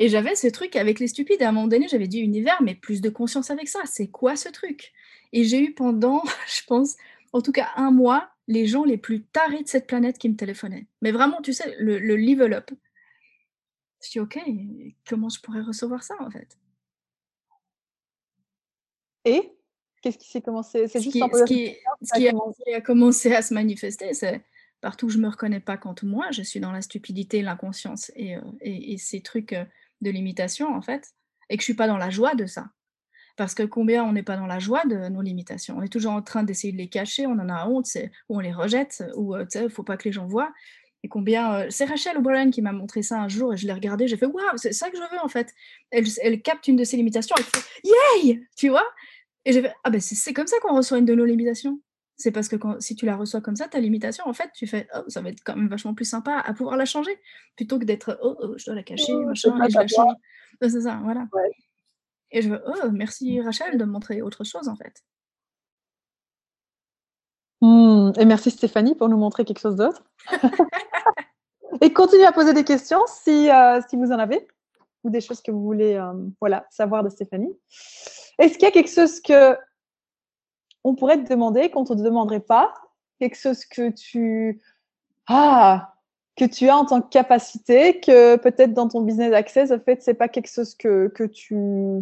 Et 0.01 0.07
j'avais 0.07 0.33
ce 0.33 0.47
truc 0.47 0.77
avec 0.77 0.99
les 0.99 1.09
stupides. 1.09 1.43
À 1.43 1.49
un 1.49 1.51
moment 1.51 1.67
donné, 1.67 1.89
j'avais 1.89 2.07
dit 2.07 2.19
univers, 2.19 2.62
mais 2.62 2.73
plus 2.73 3.01
de 3.01 3.09
conscience 3.09 3.51
avec 3.51 3.67
ça. 3.67 3.81
C'est 3.85 4.07
quoi 4.07 4.38
ce 4.38 4.47
truc? 4.47 4.93
Et 5.33 5.43
j'ai 5.43 5.59
eu 5.59 5.73
pendant, 5.73 6.23
je 6.47 6.62
pense, 6.65 6.95
en 7.33 7.41
tout 7.41 7.51
cas 7.51 7.67
un 7.75 7.91
mois, 7.91 8.31
les 8.47 8.65
gens 8.65 8.85
les 8.85 8.97
plus 8.97 9.23
tarés 9.23 9.62
de 9.62 9.67
cette 9.67 9.88
planète 9.88 10.17
qui 10.17 10.29
me 10.29 10.38
téléphonaient. 10.38 10.88
Mais 11.01 11.12
vraiment, 11.12 11.41
tu 11.41 11.51
sais, 11.51 11.75
le, 11.79 11.99
level 11.99 12.53
up. 12.53 12.71
Je 14.01 14.12
dis, 14.12 14.19
OK, 14.21 14.39
comment 15.05 15.27
je 15.27 15.41
pourrais 15.41 15.62
recevoir 15.62 16.01
ça, 16.01 16.15
en 16.21 16.31
fait? 16.31 16.57
Et 19.25 19.53
Qu'est-ce 20.01 20.17
qui 20.17 20.29
s'est 20.29 20.41
commencé? 20.41 20.88
C'est 20.88 21.01
juste 21.01 21.17
ce 21.17 21.43
qui, 21.43 21.75
ce 22.01 22.17
qui 22.17 22.29
a, 22.73 22.79
commencé 22.79 23.33
à 23.33 23.41
se 23.41 23.53
manifester, 23.53 24.13
c'est 24.13 24.41
partout 24.79 25.07
où 25.07 25.09
je 25.09 25.17
me 25.17 25.27
reconnais 25.27 25.59
pas 25.59 25.75
quand 25.75 26.03
moi, 26.03 26.31
je 26.31 26.41
suis 26.41 26.62
dans 26.62 26.71
la 26.71 26.81
stupidité, 26.81 27.41
l'inconscience 27.41 28.09
et, 28.15 28.38
euh, 28.38 28.41
et, 28.62 28.97
ces 28.97 29.19
trucs 29.19 29.51
euh, 29.51 29.65
de 30.01 30.09
limitation, 30.09 30.73
en 30.73 30.81
fait, 30.81 31.09
et 31.49 31.57
que 31.57 31.62
je 31.62 31.65
suis 31.65 31.73
pas 31.73 31.88
dans 31.88 31.97
la 31.97 32.09
joie 32.09 32.35
de 32.35 32.45
ça. 32.45 32.67
Parce 33.38 33.53
que 33.53 33.63
combien 33.63 34.03
on 34.03 34.12
n'est 34.12 34.23
pas 34.23 34.35
dans 34.35 34.47
la 34.47 34.59
joie 34.59 34.83
de 34.85 35.07
nos 35.07 35.21
limitations 35.21 35.77
On 35.77 35.81
est 35.81 35.91
toujours 35.91 36.12
en 36.12 36.21
train 36.21 36.43
d'essayer 36.43 36.73
de 36.73 36.77
les 36.77 36.89
cacher, 36.89 37.25
on 37.25 37.39
en 37.39 37.49
a 37.49 37.65
honte, 37.67 37.88
ou 38.27 38.38
on 38.38 38.39
les 38.39 38.51
rejette, 38.51 39.03
ou 39.15 39.35
il 39.38 39.62
ne 39.62 39.69
faut 39.69 39.83
pas 39.83 39.95
que 39.95 40.03
les 40.03 40.12
gens 40.12 40.27
voient. 40.27 40.51
Et 41.03 41.07
combien. 41.07 41.69
c'est 41.69 41.85
Rachel 41.85 42.17
O'Brien 42.17 42.51
qui 42.51 42.62
m'a 42.62 42.73
montré 42.73 43.01
ça 43.01 43.21
un 43.21 43.29
jour 43.29 43.53
et 43.53 43.57
je 43.57 43.65
l'ai 43.65 43.73
regardé, 43.73 44.07
j'ai 44.07 44.17
fait 44.17 44.25
Waouh, 44.25 44.57
c'est 44.57 44.73
ça 44.73 44.89
que 44.89 44.97
je 44.97 45.01
veux 45.01 45.19
en 45.23 45.29
fait. 45.29 45.53
Elle, 45.91 46.05
elle, 46.21 46.41
capte 46.41 46.67
une 46.67 46.75
de 46.75 46.83
ses 46.83 46.97
limitations, 46.97 47.35
elle 47.38 47.45
fait 47.45 47.65
Yay 48.25 48.41
Tu 48.57 48.67
vois? 48.67 48.85
Et 49.45 49.53
j'ai 49.53 49.62
fait 49.62 49.73
Ah 49.85 49.89
ben 49.89 50.01
c'est 50.01 50.33
comme 50.33 50.47
ça 50.47 50.57
qu'on 50.62 50.75
reçoit 50.75 50.97
une 50.97 51.05
de 51.05 51.15
nos 51.15 51.25
limitations. 51.25 51.79
C'est 52.19 52.32
parce 52.32 52.49
que 52.49 52.58
quand, 52.58 52.82
si 52.82 52.95
tu 52.95 53.05
la 53.05 53.15
reçois 53.15 53.39
comme 53.39 53.55
ça, 53.55 53.69
ta 53.69 53.79
limitation, 53.79 54.25
en 54.27 54.34
fait, 54.34 54.51
tu 54.53 54.67
fais 54.67 54.89
Oh, 54.93 55.03
ça 55.08 55.21
va 55.21 55.29
être 55.29 55.41
quand 55.41 55.55
même 55.55 55.69
vachement 55.69 55.93
plus 55.93 56.03
sympa 56.03 56.34
à 56.45 56.53
pouvoir 56.53 56.75
la 56.75 56.84
changer 56.84 57.17
plutôt 57.55 57.79
que 57.79 57.86
d'être 57.86 58.19
Oh, 58.21 58.36
oh 58.41 58.58
je 58.58 58.65
dois 58.65 58.75
la 58.75 58.84
cacher, 58.84 59.15
machin, 59.15 59.55
et 59.65 59.69
je 59.69 59.77
la 59.77 59.88
change. 59.88 60.13
C'est 60.62 60.82
ça, 60.82 60.99
voilà. 61.01 61.29
Et 62.32 62.41
je 62.41 62.49
veux 62.49 62.62
Oh, 62.67 62.91
merci 62.91 63.39
Rachel 63.39 63.77
de 63.77 63.86
me 63.86 63.91
montrer 63.91 64.21
autre 64.21 64.43
chose 64.43 64.67
en 64.67 64.75
fait. 64.75 65.01
Mmh, 67.62 68.12
et 68.19 68.25
merci 68.25 68.51
Stéphanie 68.51 68.95
pour 68.95 69.08
nous 69.08 69.17
montrer 69.17 69.45
quelque 69.45 69.62
chose 69.62 69.77
d'autre. 69.77 70.03
et 71.82 71.93
continuez 71.93 72.25
à 72.25 72.34
poser 72.34 72.53
des 72.53 72.65
questions 72.65 73.05
si, 73.08 73.49
euh, 73.49 73.79
si 73.89 73.95
vous 73.95 74.12
en 74.12 74.19
avez 74.19 74.45
ou 75.05 75.10
des 75.10 75.21
choses 75.21 75.41
que 75.41 75.51
vous 75.51 75.63
voulez 75.63 75.93
euh, 75.93 76.12
voilà, 76.41 76.65
savoir 76.69 77.01
de 77.01 77.10
Stéphanie. 77.10 77.58
Est-ce 78.39 78.55
qu'il 78.55 78.63
y 78.63 78.65
a 78.65 78.71
quelque 78.71 78.91
chose 78.91 79.21
que 79.21 79.55
on 80.83 80.95
pourrait 80.95 81.23
te 81.23 81.29
demander 81.29 81.69
qu'on 81.69 81.81
ne 81.81 81.87
te 81.87 81.93
demanderait 81.93 82.39
pas 82.39 82.73
Quelque 83.19 83.35
chose 83.37 83.65
que 83.65 83.89
tu, 83.91 84.61
ah, 85.27 85.93
que 86.37 86.45
tu 86.45 86.69
as 86.69 86.77
en 86.77 86.85
tant 86.85 87.01
que 87.01 87.09
capacité, 87.09 87.99
que 87.99 88.37
peut-être 88.37 88.73
dans 88.73 88.87
ton 88.87 89.01
business 89.01 89.33
access, 89.33 89.71
en 89.71 89.79
fait, 89.79 90.01
c'est 90.01 90.13
pas 90.13 90.29
quelque 90.29 90.49
chose 90.49 90.73
que, 90.73 91.09
que, 91.09 91.25
tu, 91.25 91.55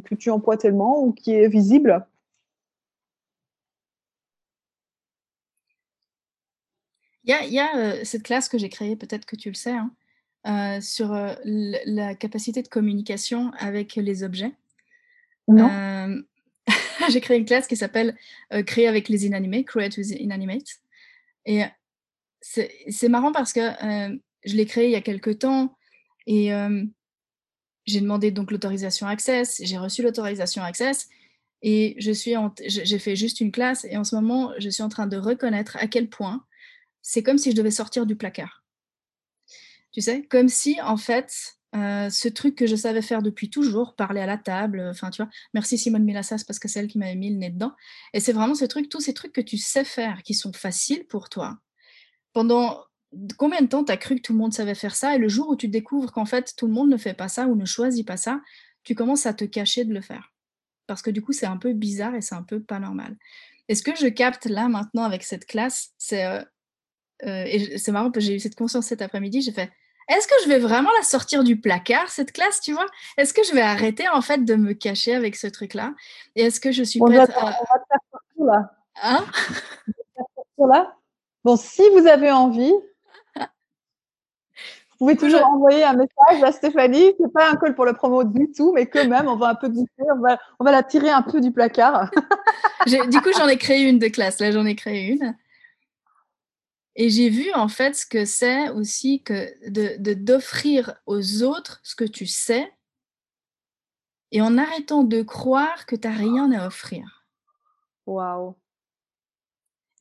que 0.06 0.14
tu 0.14 0.30
emploies 0.30 0.58
tellement 0.58 1.02
ou 1.04 1.12
qui 1.12 1.34
est 1.34 1.48
visible? 1.48 2.06
Il 7.24 7.34
y 7.52 7.60
a, 7.60 8.06
cette 8.06 8.24
classe 8.24 8.48
que 8.48 8.60
j'ai 8.60 8.70
créée, 8.70 8.96
peut-être 8.96 9.26
que 9.26 9.36
tu 9.36 9.50
le 9.50 9.56
sais, 9.56 9.76
hein, 10.46 10.80
sur 10.82 11.18
la 11.46 12.16
capacité 12.16 12.62
de 12.62 12.68
communication 12.68 13.52
avec 13.58 13.96
les 13.96 14.24
objets. 14.24 14.54
Non. 15.48 15.68
j'ai 17.10 17.22
créé 17.22 17.38
une 17.38 17.46
classe 17.46 17.68
qui 17.68 17.76
s'appelle 17.76 18.16
Créer 18.66 18.88
avec 18.88 19.10
les 19.10 19.26
inanimés, 19.26 19.64
Create 19.64 19.96
with 19.98 20.12
Inanimates. 20.12 20.82
Et 21.46 21.64
c'est 22.42 23.10
marrant 23.10 23.32
parce 23.32 23.54
que 23.54 23.62
je 24.46 24.56
l'ai 24.56 24.66
créée 24.66 24.86
il 24.86 24.92
y 24.92 24.96
a 24.96 25.02
quelques 25.02 25.40
temps 25.40 25.78
et 26.26 26.52
j'ai 27.86 28.02
demandé 28.02 28.32
donc 28.32 28.52
l'autorisation 28.52 29.08
Access, 29.08 29.62
j'ai 29.64 29.78
reçu 29.78 30.02
l'autorisation 30.02 30.64
Access 30.64 31.08
et 31.62 31.96
j'ai 32.00 33.00
fait 33.00 33.16
juste 33.16 33.42
une 33.42 33.52
classe 33.52 33.86
et 33.86 33.98
en 33.98 34.04
ce 34.04 34.16
moment 34.16 34.54
je 34.60 34.70
suis 34.70 34.84
en 34.84 34.90
train 34.90 35.08
de 35.08 35.18
reconnaître 35.18 35.78
à 35.78 35.88
quel 35.88 36.10
point 36.10 36.46
c'est 37.02 37.24
comme 37.24 37.38
si 37.38 37.52
je 37.52 37.56
devais 37.56 37.72
sortir 37.72 38.06
du 38.06 38.16
placard. 38.16 38.64
Tu 39.94 40.02
sais, 40.02 40.24
comme 40.24 40.50
si 40.50 40.80
en 40.82 40.98
fait, 40.98 41.57
euh, 41.78 42.10
ce 42.10 42.28
truc 42.28 42.56
que 42.56 42.66
je 42.66 42.76
savais 42.76 43.02
faire 43.02 43.22
depuis 43.22 43.50
toujours, 43.50 43.96
parler 43.96 44.22
à 44.22 44.26
la 44.26 44.38
table, 44.38 44.86
enfin 44.90 45.10
tu 45.10 45.22
vois, 45.22 45.32
merci 45.54 45.78
Simone 45.78 46.04
Milassas 46.04 46.44
parce 46.46 46.60
que 46.60 46.68
c'est 46.68 46.80
elle 46.80 46.88
qui 46.88 46.98
m'avait 46.98 47.16
mis 47.16 47.30
le 47.30 47.38
nez 47.38 47.50
dedans. 47.50 47.74
Et 48.14 48.20
c'est 48.20 48.34
vraiment 48.34 48.56
ce 48.56 48.66
truc, 48.66 48.90
tous 48.90 49.02
ces 49.02 49.14
trucs 49.14 49.34
que 49.34 49.42
tu 49.42 49.58
sais 49.58 49.84
faire, 49.84 50.24
qui 50.24 50.34
sont 50.34 50.54
faciles 50.54 51.06
pour 51.08 51.30
toi. 51.30 51.58
Pendant 52.34 52.84
combien 53.38 53.62
de 53.62 53.68
temps 53.68 53.84
tu 53.84 53.92
as 53.92 53.98
cru 53.98 54.16
que 54.16 54.22
tout 54.22 54.34
le 54.34 54.40
monde 54.40 54.54
savait 54.54 54.76
faire 54.76 54.96
ça? 54.96 55.16
Et 55.16 55.18
le 55.18 55.28
jour 55.28 55.50
où 55.50 55.56
tu 55.56 55.68
découvres 55.68 56.12
qu'en 56.12 56.26
fait 56.26 56.54
tout 56.56 56.68
le 56.68 56.74
monde 56.74 56.90
ne 56.90 56.98
fait 56.98 57.14
pas 57.14 57.28
ça 57.28 57.48
ou 57.48 57.56
ne 57.56 57.66
choisit 57.66 58.06
pas 58.06 58.18
ça, 58.18 58.42
tu 58.84 58.96
commences 58.96 59.26
à 59.26 59.34
te 59.34 59.46
cacher 59.46 59.86
de 59.86 59.94
le 59.94 60.02
faire. 60.02 60.34
Parce 60.88 61.02
que 61.02 61.12
du 61.12 61.22
coup 61.22 61.34
c'est 61.34 61.46
un 61.46 61.58
peu 61.58 61.74
bizarre 61.74 62.16
et 62.16 62.22
c'est 62.22 62.36
un 62.36 62.44
peu 62.44 62.62
pas 62.62 62.80
normal. 62.80 63.18
Et 63.70 63.76
ce 63.76 63.84
que 63.84 63.96
je 63.96 64.08
capte 64.08 64.46
là 64.46 64.70
maintenant 64.70 65.04
avec 65.04 65.24
cette 65.24 65.46
classe, 65.46 65.92
c'est 65.98 66.26
euh, 66.26 66.42
euh, 67.24 67.46
et 67.46 67.78
c'est 67.78 67.92
marrant 67.92 68.12
parce 68.12 68.26
que 68.26 68.32
j'ai 68.32 68.36
eu 68.36 68.40
cette 68.40 68.56
conscience 68.56 68.88
cet 68.88 69.02
après-midi. 69.02 69.42
J'ai 69.42 69.52
fait 69.52 69.72
est-ce 70.10 70.28
que 70.28 70.36
je 70.44 70.50
vais 70.50 70.60
vraiment 70.60 70.90
la 70.98 71.04
sortir 71.04 71.44
du 71.44 71.60
placard, 71.60 72.10
cette 72.10 72.32
classe, 72.32 72.62
tu 72.62 72.72
vois? 72.74 72.86
Est-ce 73.18 73.34
que 73.34 73.44
je 73.44 73.54
vais 73.54 73.62
arrêter, 73.62 74.08
en 74.08 74.22
fait, 74.22 74.46
de 74.46 74.56
me 74.56 74.74
cacher 74.74 75.16
avec 75.16 75.36
ce 75.36 75.48
truc-là? 75.48 75.94
Et 76.36 76.44
est-ce 76.44 76.60
que 76.60 76.72
je 76.72 76.84
suis 76.84 77.00
prête 77.00 77.30
à... 77.32 77.40
On 77.42 77.46
va 77.46 77.52
te 77.52 77.88
faire 77.88 78.00
sortir 78.12 78.46
là. 78.46 78.72
Hein? 79.04 79.26
Là. 80.60 80.96
Bon, 81.44 81.56
si 81.56 81.84
vous 81.90 82.08
avez 82.08 82.32
envie, 82.32 82.74
vous 83.36 83.46
pouvez 84.98 85.18
toujours 85.18 85.46
envoyer 85.46 85.84
un 85.84 85.94
message 85.94 86.44
à 86.44 86.52
Stéphanie. 86.52 87.14
C'est 87.20 87.32
pas 87.32 87.52
un 87.52 87.56
call 87.56 87.76
pour 87.76 87.86
le 87.86 87.94
promo 87.94 88.24
du 88.24 88.52
tout, 88.52 88.72
mais 88.74 88.88
quand 88.88 89.08
même, 89.08 89.28
on 89.28 89.36
va 89.36 89.50
un 89.50 89.56
peu 89.56 89.70
on 89.70 90.20
va, 90.20 90.40
on 90.60 90.64
va 90.64 90.72
la 90.72 90.84
tirer 90.84 91.10
un 91.10 91.22
peu 91.22 91.42
du 91.42 91.52
placard. 91.52 92.10
du 92.88 93.22
coup, 93.22 93.30
j'en 93.38 93.48
ai 93.48 93.58
créé 93.58 93.84
une 93.84 94.00
de 94.00 94.08
classe. 94.08 94.40
Là, 94.40 94.52
j'en 94.52 94.66
ai 94.66 94.76
créé 94.76 95.08
une. 95.08 95.36
Et 97.00 97.12
j'ai 97.12 97.30
vu 97.30 97.54
en 97.54 97.68
fait 97.68 97.96
ce 97.96 98.06
que 98.08 98.26
c'est 98.26 98.70
aussi 98.70 99.22
que 99.22 99.54
de 99.70 100.14
d'offrir 100.16 100.96
aux 101.06 101.44
autres 101.44 101.80
ce 101.84 101.96
que 101.96 102.04
tu 102.04 102.26
sais 102.26 102.74
et 104.32 104.42
en 104.42 104.58
arrêtant 104.58 105.04
de 105.04 105.22
croire 105.22 105.86
que 105.86 105.96
tu 105.96 106.08
n'as 106.08 106.16
rien 106.16 106.52
à 106.52 106.66
offrir. 106.66 107.24
Waouh. 108.08 108.56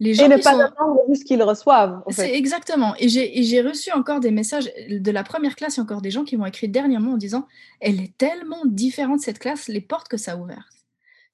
Les 0.00 0.14
gens 0.14 0.24
et 0.24 0.28
ne 0.28 0.36
pas 0.36 0.62
attendre 0.62 1.00
juste 1.08 1.24
qu'ils 1.24 1.42
reçoivent. 1.42 2.02
C'est 2.10 2.34
exactement. 2.34 2.94
Et 2.98 3.08
j'ai 3.08 3.60
reçu 3.60 3.92
encore 3.92 4.20
des 4.20 4.30
messages 4.30 4.70
de 4.88 5.10
la 5.10 5.22
première 5.22 5.54
classe, 5.54 5.76
il 5.76 5.78
y 5.78 5.80
a 5.80 5.84
encore 5.84 6.02
des 6.02 6.10
gens 6.10 6.24
qui 6.24 6.36
m'ont 6.38 6.46
écrit 6.46 6.68
dernièrement 6.68 7.12
en 7.12 7.16
disant 7.18 7.46
Elle 7.80 8.00
est 8.00 8.16
tellement 8.16 8.64
différente 8.64 9.20
cette 9.20 9.38
classe, 9.38 9.68
les 9.68 9.80
portes 9.82 10.08
que 10.08 10.16
ça 10.16 10.32
a 10.32 10.36
ouvertes. 10.36 10.84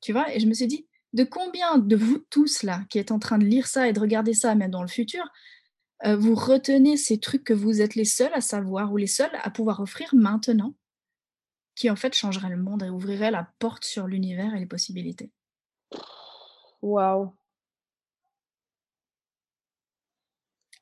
Tu 0.00 0.12
vois? 0.12 0.32
Et 0.34 0.40
je 0.40 0.46
me 0.46 0.54
suis 0.54 0.66
dit 0.66 0.86
De 1.12 1.24
combien 1.24 1.78
de 1.78 1.96
vous 1.96 2.18
tous 2.30 2.62
là 2.62 2.82
qui 2.88 2.98
êtes 2.98 3.10
en 3.12 3.18
train 3.18 3.38
de 3.38 3.44
lire 3.44 3.66
ça 3.66 3.88
et 3.88 3.92
de 3.92 4.00
regarder 4.00 4.32
ça, 4.32 4.54
même 4.54 4.70
dans 4.70 4.82
le 4.82 4.88
futur, 4.88 5.24
euh, 6.06 6.16
vous 6.16 6.34
retenez 6.34 6.96
ces 6.96 7.20
trucs 7.20 7.44
que 7.44 7.52
vous 7.52 7.80
êtes 7.82 7.94
les 7.94 8.04
seuls 8.04 8.32
à 8.34 8.40
savoir 8.40 8.92
ou 8.92 8.96
les 8.96 9.06
seuls 9.06 9.30
à 9.42 9.50
pouvoir 9.50 9.80
offrir 9.80 10.08
maintenant, 10.14 10.74
qui 11.74 11.90
en 11.90 11.96
fait 11.96 12.14
changeraient 12.14 12.50
le 12.50 12.56
monde 12.56 12.82
et 12.82 12.90
ouvriraient 12.90 13.30
la 13.30 13.48
porte 13.58 13.84
sur 13.84 14.06
l'univers 14.06 14.54
et 14.54 14.58
les 14.60 14.66
possibilités? 14.66 15.30
Waouh. 16.82 17.32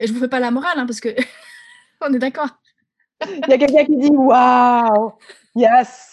Et 0.01 0.07
je 0.07 0.13
vous 0.13 0.19
fais 0.21 0.29
pas 0.29 0.41
la 0.41 0.51
morale, 0.51 0.79
hein, 0.79 0.87
parce 0.87 1.01
que 1.01 1.09
on 2.01 2.13
est 2.13 2.19
d'accord. 2.19 2.51
Il 3.27 3.51
y 3.51 3.53
a 3.55 3.59
quelqu'un 3.59 3.85
qui 3.85 3.97
dit 3.97 4.11
waouh, 4.11 5.13
yes. 5.55 6.10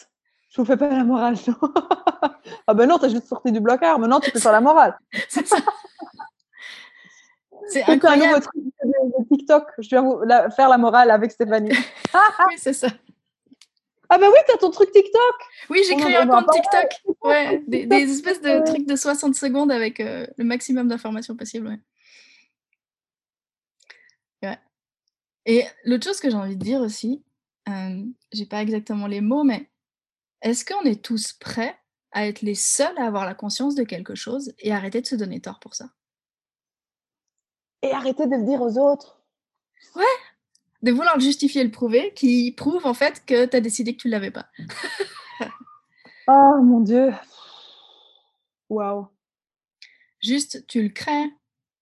Je 0.58 0.64
vous 0.64 0.66
fais 0.66 0.76
pas 0.76 0.90
la 0.90 1.04
morale. 1.04 1.36
ah 2.68 2.74
ben 2.74 2.88
non, 2.88 2.98
t'as 2.98 3.10
juste 3.10 3.28
sorti 3.28 3.52
du 3.52 3.60
blocard. 3.60 4.00
Maintenant, 4.00 4.20
tu 4.20 4.32
peux 4.32 4.40
faire 4.40 4.52
la 4.52 4.60
morale. 4.60 4.98
C'est 5.30 5.46
ça. 5.46 5.58
C'est 7.68 7.84
incroyable. 7.84 8.24
un 8.24 8.28
nouveau 8.28 8.40
truc 8.40 8.64
de 8.64 9.36
TikTok. 9.36 9.68
Je 9.78 9.90
viens 9.90 10.02
vous 10.02 10.20
faire 10.56 10.68
la 10.68 10.80
morale 10.80 11.12
avec 11.12 11.32
Stéphanie. 11.32 11.70
oui, 12.14 12.56
c'est 12.58 12.74
ça. 12.74 12.88
Ah 14.10 14.18
bah 14.18 14.26
oui, 14.32 14.40
t'as 14.48 14.58
ton 14.58 14.72
truc 14.72 14.92
TikTok. 14.92 15.36
Oui, 15.70 15.82
j'ai 15.88 15.96
créé 15.96 16.16
un 16.16 16.26
compte 16.26 16.50
TikTok. 16.52 17.16
Ouais, 17.24 17.62
des, 17.68 17.86
espèces 17.92 18.42
de 18.42 18.66
trucs 18.66 18.88
de 18.88 18.96
60 18.96 19.36
secondes 19.36 19.72
avec 19.72 20.00
euh, 20.00 20.26
le 20.38 20.44
maximum 20.44 20.88
d'informations 20.88 21.36
possible. 21.36 21.68
Ouais. 21.68 21.80
Et 25.46 25.64
l'autre 25.86 26.06
chose 26.06 26.20
que 26.20 26.30
j'ai 26.30 26.36
envie 26.36 26.58
de 26.58 26.64
dire 26.64 26.82
aussi, 26.82 27.24
euh, 27.70 28.04
j'ai 28.34 28.46
pas 28.46 28.62
exactement 28.62 29.08
les 29.08 29.22
mots, 29.22 29.44
mais 29.44 29.70
est-ce 30.42 30.66
qu'on 30.66 30.84
est 30.84 31.04
tous 31.04 31.34
prêts 31.34 31.78
à 32.12 32.28
être 32.28 32.42
les 32.42 32.56
seuls 32.56 32.98
à 32.98 33.06
avoir 33.06 33.26
la 33.26 33.36
conscience 33.36 33.76
de 33.76 33.84
quelque 33.84 34.16
chose 34.16 34.54
et 34.60 34.72
arrêter 34.72 35.02
de 35.02 35.08
se 35.08 35.16
donner 35.16 35.42
tort 35.42 35.60
pour 35.60 35.76
ça? 35.76 35.90
Et 37.82 37.92
arrêter 37.92 38.26
de 38.28 38.36
le 38.36 38.46
dire 38.46 38.62
aux 38.62 38.78
autres. 38.78 39.22
Ouais, 39.96 40.04
de 40.82 40.92
vouloir 40.92 41.20
justifier 41.20 41.64
le 41.64 41.72
prouver, 41.72 42.14
qui 42.16 42.52
prouve 42.52 42.86
en 42.86 42.94
fait 42.94 43.24
que 43.26 43.46
tu 43.46 43.56
as 43.56 43.62
décidé 43.62 43.96
que 43.96 44.02
tu 44.02 44.08
ne 44.08 44.14
l'avais 44.14 44.32
pas. 44.32 44.48
oh 46.28 46.62
mon 46.64 46.82
Dieu. 46.82 47.14
Waouh. 48.70 49.08
Juste, 50.22 50.66
tu 50.68 50.82
le 50.82 50.90
crées, 50.90 51.32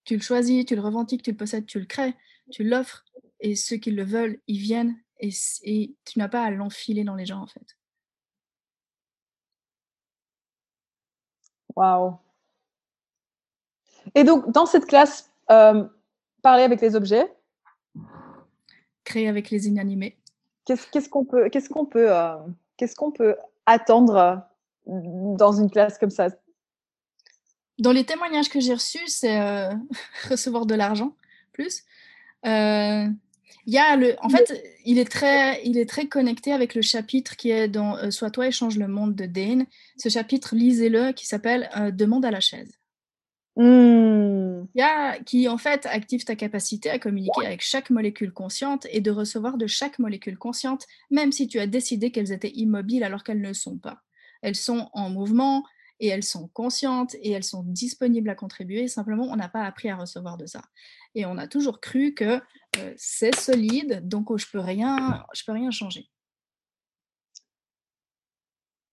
tu 0.03 0.15
le 0.15 0.21
choisis, 0.21 0.65
tu 0.65 0.75
le 0.75 0.81
revendiques, 0.81 1.23
tu 1.23 1.31
le 1.31 1.37
possèdes, 1.37 1.65
tu 1.65 1.79
le 1.79 1.85
crées, 1.85 2.15
tu 2.51 2.63
l'offres, 2.63 3.05
et 3.39 3.55
ceux 3.55 3.77
qui 3.77 3.91
le 3.91 4.03
veulent, 4.03 4.39
ils 4.47 4.59
viennent, 4.59 4.97
et, 5.19 5.29
et 5.63 5.95
tu 6.05 6.19
n'as 6.19 6.27
pas 6.27 6.43
à 6.43 6.51
l'enfiler 6.51 7.03
dans 7.03 7.15
les 7.15 7.25
gens 7.25 7.41
en 7.41 7.47
fait. 7.47 7.77
Waouh. 11.75 12.17
Et 14.13 14.23
donc, 14.23 14.51
dans 14.51 14.65
cette 14.65 14.85
classe 14.85 15.31
euh, 15.51 15.85
parler 16.41 16.63
avec 16.63 16.81
les 16.81 16.95
objets? 16.95 17.33
Créer 19.03 19.27
avec 19.27 19.49
les 19.49 19.67
inanimés. 19.67 20.17
Qu'est-ce 20.65 21.09
qu'on 21.09 21.25
peut, 21.25 21.49
qu'est-ce 21.49 21.69
qu'on 21.69 21.85
peut, 21.85 22.11
euh, 22.11 22.37
qu'est-ce 22.77 22.95
qu'on 22.95 23.11
peut 23.11 23.35
attendre 23.65 24.15
euh, 24.15 24.35
dans 24.85 25.51
une 25.51 25.69
classe 25.69 25.97
comme 25.97 26.09
ça? 26.09 26.29
Dans 27.77 27.91
les 27.91 28.05
témoignages 28.05 28.49
que 28.49 28.59
j'ai 28.59 28.73
reçus, 28.73 29.07
c'est 29.07 29.69
recevoir 30.29 30.65
de 30.65 30.75
l'argent 30.75 31.15
plus. 31.51 31.83
Il 33.65 33.73
y 33.73 33.77
a 33.77 33.95
le, 33.95 34.15
en 34.21 34.29
fait, 34.29 34.63
il 34.85 34.99
est 34.99 35.09
très, 35.09 35.63
il 35.65 35.77
est 35.77 35.89
très 35.89 36.07
connecté 36.07 36.51
avec 36.51 36.75
le 36.75 36.81
chapitre 36.81 37.35
qui 37.35 37.49
est 37.49 37.67
dans 37.67 38.11
Sois 38.11 38.29
toi 38.29 38.47
et 38.47 38.51
change 38.51 38.77
le 38.77 38.87
monde 38.87 39.15
de 39.15 39.25
Dane. 39.25 39.65
Ce 39.97 40.09
chapitre, 40.09 40.55
lisez-le, 40.55 41.11
qui 41.11 41.25
s'appelle 41.25 41.69
Demande 41.93 42.25
à 42.25 42.31
la 42.31 42.39
chaise. 42.39 42.77
Mmh. 43.57 44.65
Il 44.75 44.79
y 44.79 44.81
a, 44.81 45.17
qui 45.19 45.47
en 45.47 45.57
fait 45.57 45.85
active 45.85 46.25
ta 46.25 46.35
capacité 46.35 46.89
à 46.89 46.99
communiquer 46.99 47.45
avec 47.45 47.61
chaque 47.61 47.89
molécule 47.89 48.33
consciente 48.33 48.85
et 48.91 48.99
de 48.99 49.11
recevoir 49.11 49.57
de 49.57 49.67
chaque 49.67 49.99
molécule 49.99 50.37
consciente, 50.37 50.85
même 51.09 51.31
si 51.31 51.47
tu 51.47 51.59
as 51.59 51.67
décidé 51.67 52.11
qu'elles 52.11 52.31
étaient 52.31 52.51
immobiles 52.51 53.03
alors 53.03 53.23
qu'elles 53.23 53.41
ne 53.41 53.53
sont 53.53 53.77
pas. 53.77 54.01
Elles 54.41 54.55
sont 54.55 54.89
en 54.93 55.09
mouvement 55.09 55.63
et 56.01 56.07
elles 56.07 56.23
sont 56.23 56.49
conscientes 56.49 57.15
et 57.21 57.31
elles 57.31 57.43
sont 57.43 57.63
disponibles 57.63 58.29
à 58.29 58.35
contribuer. 58.35 58.87
Simplement, 58.87 59.27
on 59.31 59.37
n'a 59.37 59.47
pas 59.47 59.63
appris 59.63 59.89
à 59.89 59.95
recevoir 59.95 60.37
de 60.37 60.45
ça. 60.45 60.61
Et 61.13 61.25
on 61.25 61.37
a 61.37 61.47
toujours 61.47 61.79
cru 61.79 62.13
que 62.13 62.41
euh, 62.77 62.93
c'est 62.97 63.35
solide, 63.35 64.07
donc 64.07 64.31
oh, 64.31 64.37
je 64.37 64.45
peux 64.47 64.59
rien, 64.59 65.25
je 65.33 65.43
peux 65.43 65.51
rien 65.51 65.71
changer. 65.71 66.09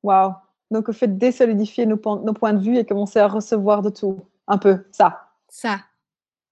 Waouh. 0.02 0.34
Donc, 0.70 0.88
au 0.88 0.92
fait 0.92 1.18
désolidifier 1.18 1.86
nos, 1.86 1.96
nos 1.96 2.32
points 2.32 2.54
de 2.54 2.62
vue 2.62 2.78
et 2.78 2.86
commencer 2.86 3.18
à 3.18 3.28
recevoir 3.28 3.82
de 3.82 3.90
tout 3.90 4.26
un 4.46 4.58
peu 4.58 4.84
ça. 4.90 5.32
Ça. 5.48 5.84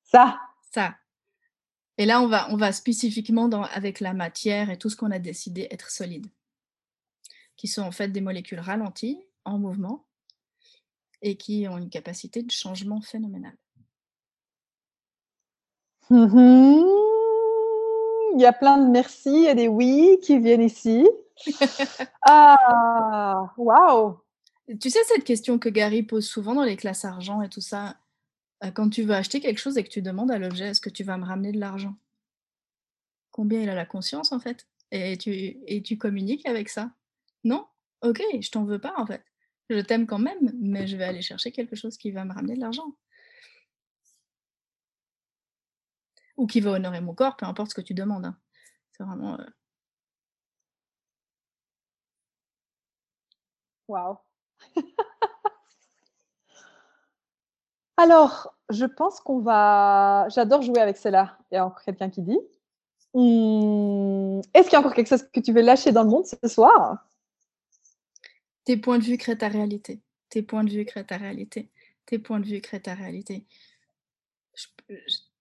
Ça. 0.03 0.38
Ça. 0.71 0.95
Et 1.97 2.07
là, 2.07 2.21
on 2.21 2.29
va, 2.29 2.51
on 2.51 2.57
va 2.57 2.73
spécifiquement 2.73 3.49
dans, 3.49 3.62
avec 3.64 4.01
la 4.01 4.12
matière 4.12 4.71
et 4.71 4.79
tout 4.79 4.88
ce 4.88 4.97
qu'on 4.97 5.11
a 5.11 5.19
décidé 5.19 5.69
être 5.71 5.90
solide, 5.90 6.27
qui 7.57 7.66
sont 7.66 7.83
en 7.83 7.93
fait 7.93 8.09
des 8.09 8.21
molécules 8.21 8.61
ralenties, 8.61 9.23
en 9.45 9.59
mouvement, 9.59 10.07
et 11.23 11.37
qui 11.37 11.66
ont 11.69 11.79
une 11.79 11.90
capacité 11.90 12.43
de 12.43 12.51
changement 12.51 13.01
phénoménal. 13.01 13.57
Mm-hmm. 16.11 17.19
Il 18.35 18.40
y 18.40 18.47
a 18.47 18.53
plein 18.53 18.79
de 18.79 18.90
merci 18.90 19.47
et 19.49 19.55
des 19.55 19.69
oui 19.69 20.19
qui 20.23 20.38
viennent 20.38 20.62
ici. 20.62 21.07
ah, 22.23 23.53
waouh! 23.57 24.19
Tu 24.81 24.90
sais 24.90 25.03
cette 25.05 25.25
question 25.25 25.59
que 25.59 25.69
Gary 25.69 26.03
pose 26.03 26.27
souvent 26.27 26.55
dans 26.55 26.62
les 26.62 26.77
classes 26.77 27.05
argent 27.05 27.43
et 27.43 27.49
tout 27.49 27.61
ça, 27.61 27.97
euh, 28.64 28.71
quand 28.71 28.88
tu 28.88 29.03
veux 29.03 29.14
acheter 29.14 29.40
quelque 29.40 29.59
chose 29.59 29.79
et 29.79 29.83
que 29.83 29.88
tu 29.88 30.03
demandes 30.03 30.31
à 30.31 30.38
l'objet, 30.38 30.69
est-ce 30.69 30.81
que 30.81 30.90
tu 30.90 31.03
vas 31.03 31.16
me 31.16 31.25
ramener 31.25 31.53
de 31.53 31.59
l'argent? 31.59 31.95
Combien 33.33 33.61
il 33.62 33.69
a 33.69 33.75
la 33.75 33.87
conscience 33.87 34.33
en 34.33 34.38
fait? 34.38 34.66
Et 34.93 35.16
tu, 35.16 35.33
et 35.66 35.83
tu 35.83 35.99
communiques 35.99 36.47
avec 36.47 36.69
ça? 36.69 36.90
Non? 37.45 37.66
Ok, 38.03 38.23
je 38.40 38.51
t'en 38.51 38.64
veux 38.64 38.79
pas 38.79 38.95
en 38.97 39.07
fait. 39.07 39.23
Je 39.71 39.81
t'aime 39.81 40.07
quand 40.07 40.19
même, 40.19 40.53
mais 40.61 40.87
je 40.87 40.97
vais 40.97 41.05
aller 41.05 41.23
chercher 41.23 41.53
quelque 41.53 41.77
chose 41.77 41.97
qui 41.97 42.11
va 42.11 42.25
me 42.25 42.33
ramener 42.33 42.55
de 42.55 42.61
l'argent. 42.61 42.95
Ou 46.37 46.47
qui 46.47 46.61
va 46.61 46.73
honorer 46.73 47.01
mon 47.01 47.14
corps, 47.14 47.37
peu 47.37 47.47
importe 47.47 47.71
ce 47.71 47.75
que 47.75 47.81
tu 47.81 47.95
demandes. 47.95 48.27
Hein. 48.27 48.37
C'est 48.93 49.05
vraiment. 49.05 49.38
Euh 49.38 49.45
Waouh 53.88 54.16
Alors, 57.97 58.55
je 58.71 58.85
pense 58.87 59.21
qu'on 59.21 59.40
va. 59.40 60.27
J'adore 60.31 60.62
jouer 60.62 60.81
avec 60.81 60.97
cela. 60.97 61.37
Il 61.51 61.57
y 61.57 61.59
a 61.59 61.66
encore 61.66 61.83
quelqu'un 61.83 62.09
qui 62.11 62.23
dit. 62.23 62.38
Mmh, 63.14 64.40
est-ce 64.55 64.64
qu'il 64.69 64.73
y 64.75 64.77
a 64.77 64.81
encore 64.81 64.95
quelque 64.95 65.09
chose 65.09 65.25
que 65.33 65.40
tu 65.40 65.53
veux 65.53 65.62
lâcher 65.62 65.93
dans 65.93 66.05
le 66.05 66.11
monde 66.11 66.27
ce 66.27 66.49
soir? 66.49 67.07
Tes 68.64 68.77
points 68.77 68.99
de 68.99 69.05
vue 69.05 69.19
créent 69.19 69.37
ta 69.37 69.49
réalité. 69.49 70.01
Tes 70.29 70.43
points 70.43 70.64
de 70.64 70.71
vue 70.71 70.85
créent 70.85 71.05
ta 71.05 71.16
réalité. 71.16 71.71
Tes 72.07 72.19
points 72.19 72.40
de 72.40 72.47
vue 72.47 72.61
créent 72.61 72.81
ta 72.81 72.95
réalité. 72.95 73.45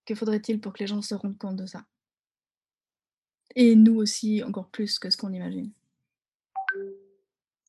Que 0.10 0.16
faudrait-il 0.16 0.60
pour 0.60 0.74
que 0.74 0.80
les 0.80 0.88
gens 0.88 1.04
se 1.04 1.14
rendent 1.14 1.38
compte 1.38 1.56
de 1.56 1.68
ça? 1.68 1.86
Et 3.56 3.76
nous 3.76 3.98
aussi, 3.98 4.42
encore 4.44 4.68
plus 4.70 4.98
que 4.98 5.12
ce 5.12 5.18
qu'on 5.18 5.32
imagine. 5.32 5.72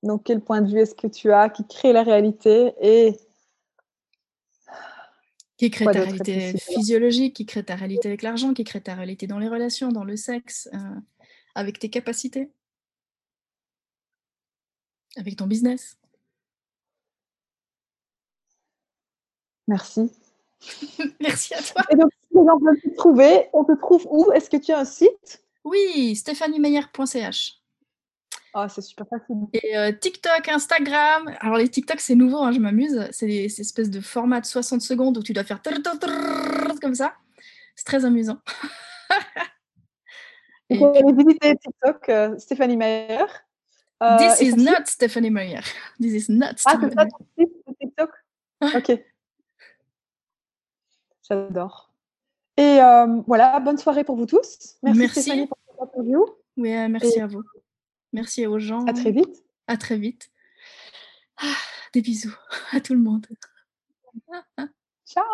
Donc, 0.03 0.25
quel 0.25 0.41
point 0.41 0.63
de 0.63 0.71
vue 0.73 0.79
est-ce 0.79 0.95
que 0.95 1.07
tu 1.07 1.31
as 1.33 1.51
qui 1.51 1.67
crée 1.67 1.93
la 1.93 2.03
réalité 2.03 2.73
et 2.81 3.15
qui 5.59 5.71
crée 5.71 5.85
ta 5.85 5.93
réalité 6.01 6.57
physiologique, 6.57 7.37
qui 7.37 7.45
crée 7.45 7.63
ta 7.63 7.75
réalité 7.75 8.09
avec 8.09 8.23
l'argent, 8.23 8.55
qui 8.55 8.65
crée 8.65 8.81
ta 8.81 8.95
réalité 8.95 9.27
dans 9.27 9.39
les 9.39 9.49
relations, 9.49 9.93
dans 9.93 10.05
le 10.05 10.17
sexe, 10.17 10.71
euh, 10.73 10.79
avec 11.55 11.79
tes 11.79 11.91
capacités, 11.91 12.51
avec 15.19 15.37
ton 15.37 15.47
business. 15.47 15.99
Merci. 19.69 20.11
Merci 21.21 21.55
à 21.55 21.63
toi. 21.63 21.85
Et 21.91 21.97
donc, 21.97 22.11
si 22.13 22.20
les 22.33 22.41
gens 22.45 22.59
te 22.59 22.97
trouver, 22.97 23.49
on 23.53 23.65
te 23.65 23.73
trouve 23.81 24.07
où? 24.11 24.33
Est-ce 24.33 24.51
que 24.51 24.57
tu 24.57 24.73
as 24.73 24.81
un 24.81 24.85
site? 24.85 25.43
Oui, 25.65 26.15
stéphaniemeyer.ch. 26.17 27.57
Ah, 28.53 28.69
c'est 28.69 28.81
super 28.83 29.07
facile. 29.09 29.37
Et 29.53 29.77
euh, 29.77 29.93
TikTok, 29.93 30.49
Instagram. 30.49 31.33
Alors, 31.41 31.57
les 31.57 31.69
TikTok, 31.69 32.01
c'est 32.01 32.17
nouveau, 32.17 32.39
hein, 32.39 32.53
je 32.53 32.59
m'amuse. 32.59 33.09
C'est 33.13 33.27
des 33.27 33.61
espèces 33.61 33.91
de 33.91 34.01
format 34.01 34.41
de 34.41 34.47
60 34.47 34.81
secondes 34.81 35.19
où 35.19 35.23
tu 35.23 35.33
dois 35.33 35.45
faire 35.45 35.61
comme 36.81 36.95
ça. 36.95 37.15
C'est 37.77 37.85
très 37.85 38.05
amusant. 38.05 38.39
Vous 40.71 40.93
pouvez 40.93 41.13
visiter 41.13 41.57
TikTok, 41.57 42.09
euh, 42.09 42.39
Stéphanie 42.39 42.77
Meyer. 42.77 43.25
Euh, 44.03 44.17
This 44.19 44.41
is 44.41 44.55
not 44.55 44.87
Stéphanie 44.87 45.31
Meyer. 45.31 45.61
This 46.01 46.29
is 46.29 46.33
not 46.33 46.55
Ah, 46.65 46.79
c'est 46.81 46.95
ça 46.95 47.07
ton 47.07 47.27
site 47.39 47.53
TikTok? 47.81 48.11
Ok. 48.75 49.01
J'adore. 51.29 51.90
Et 52.61 52.79
voilà, 53.27 53.59
bonne 53.61 53.79
soirée 53.79 54.05
pour 54.05 54.17
vous 54.17 54.27
tous. 54.27 54.77
Merci, 54.83 54.99
merci. 54.99 55.23
Stéphanie 55.23 55.47
pour 55.47 55.59
cette 55.67 55.81
interview. 55.89 56.27
Oui, 56.57 56.89
merci 56.89 57.21
à 57.21 57.27
vous. 57.27 57.43
Merci 58.13 58.47
aux 58.47 58.59
gens. 58.59 58.85
À 58.85 58.93
très 58.93 59.13
vite. 59.13 59.45
À 59.67 59.77
très 59.77 59.97
vite. 59.97 60.31
Ah, 61.39 61.57
des 61.95 62.03
bisous 62.03 62.37
à 62.73 62.81
tout 62.81 62.93
le 62.93 63.01
monde. 63.01 63.27
Ciao 65.07 65.25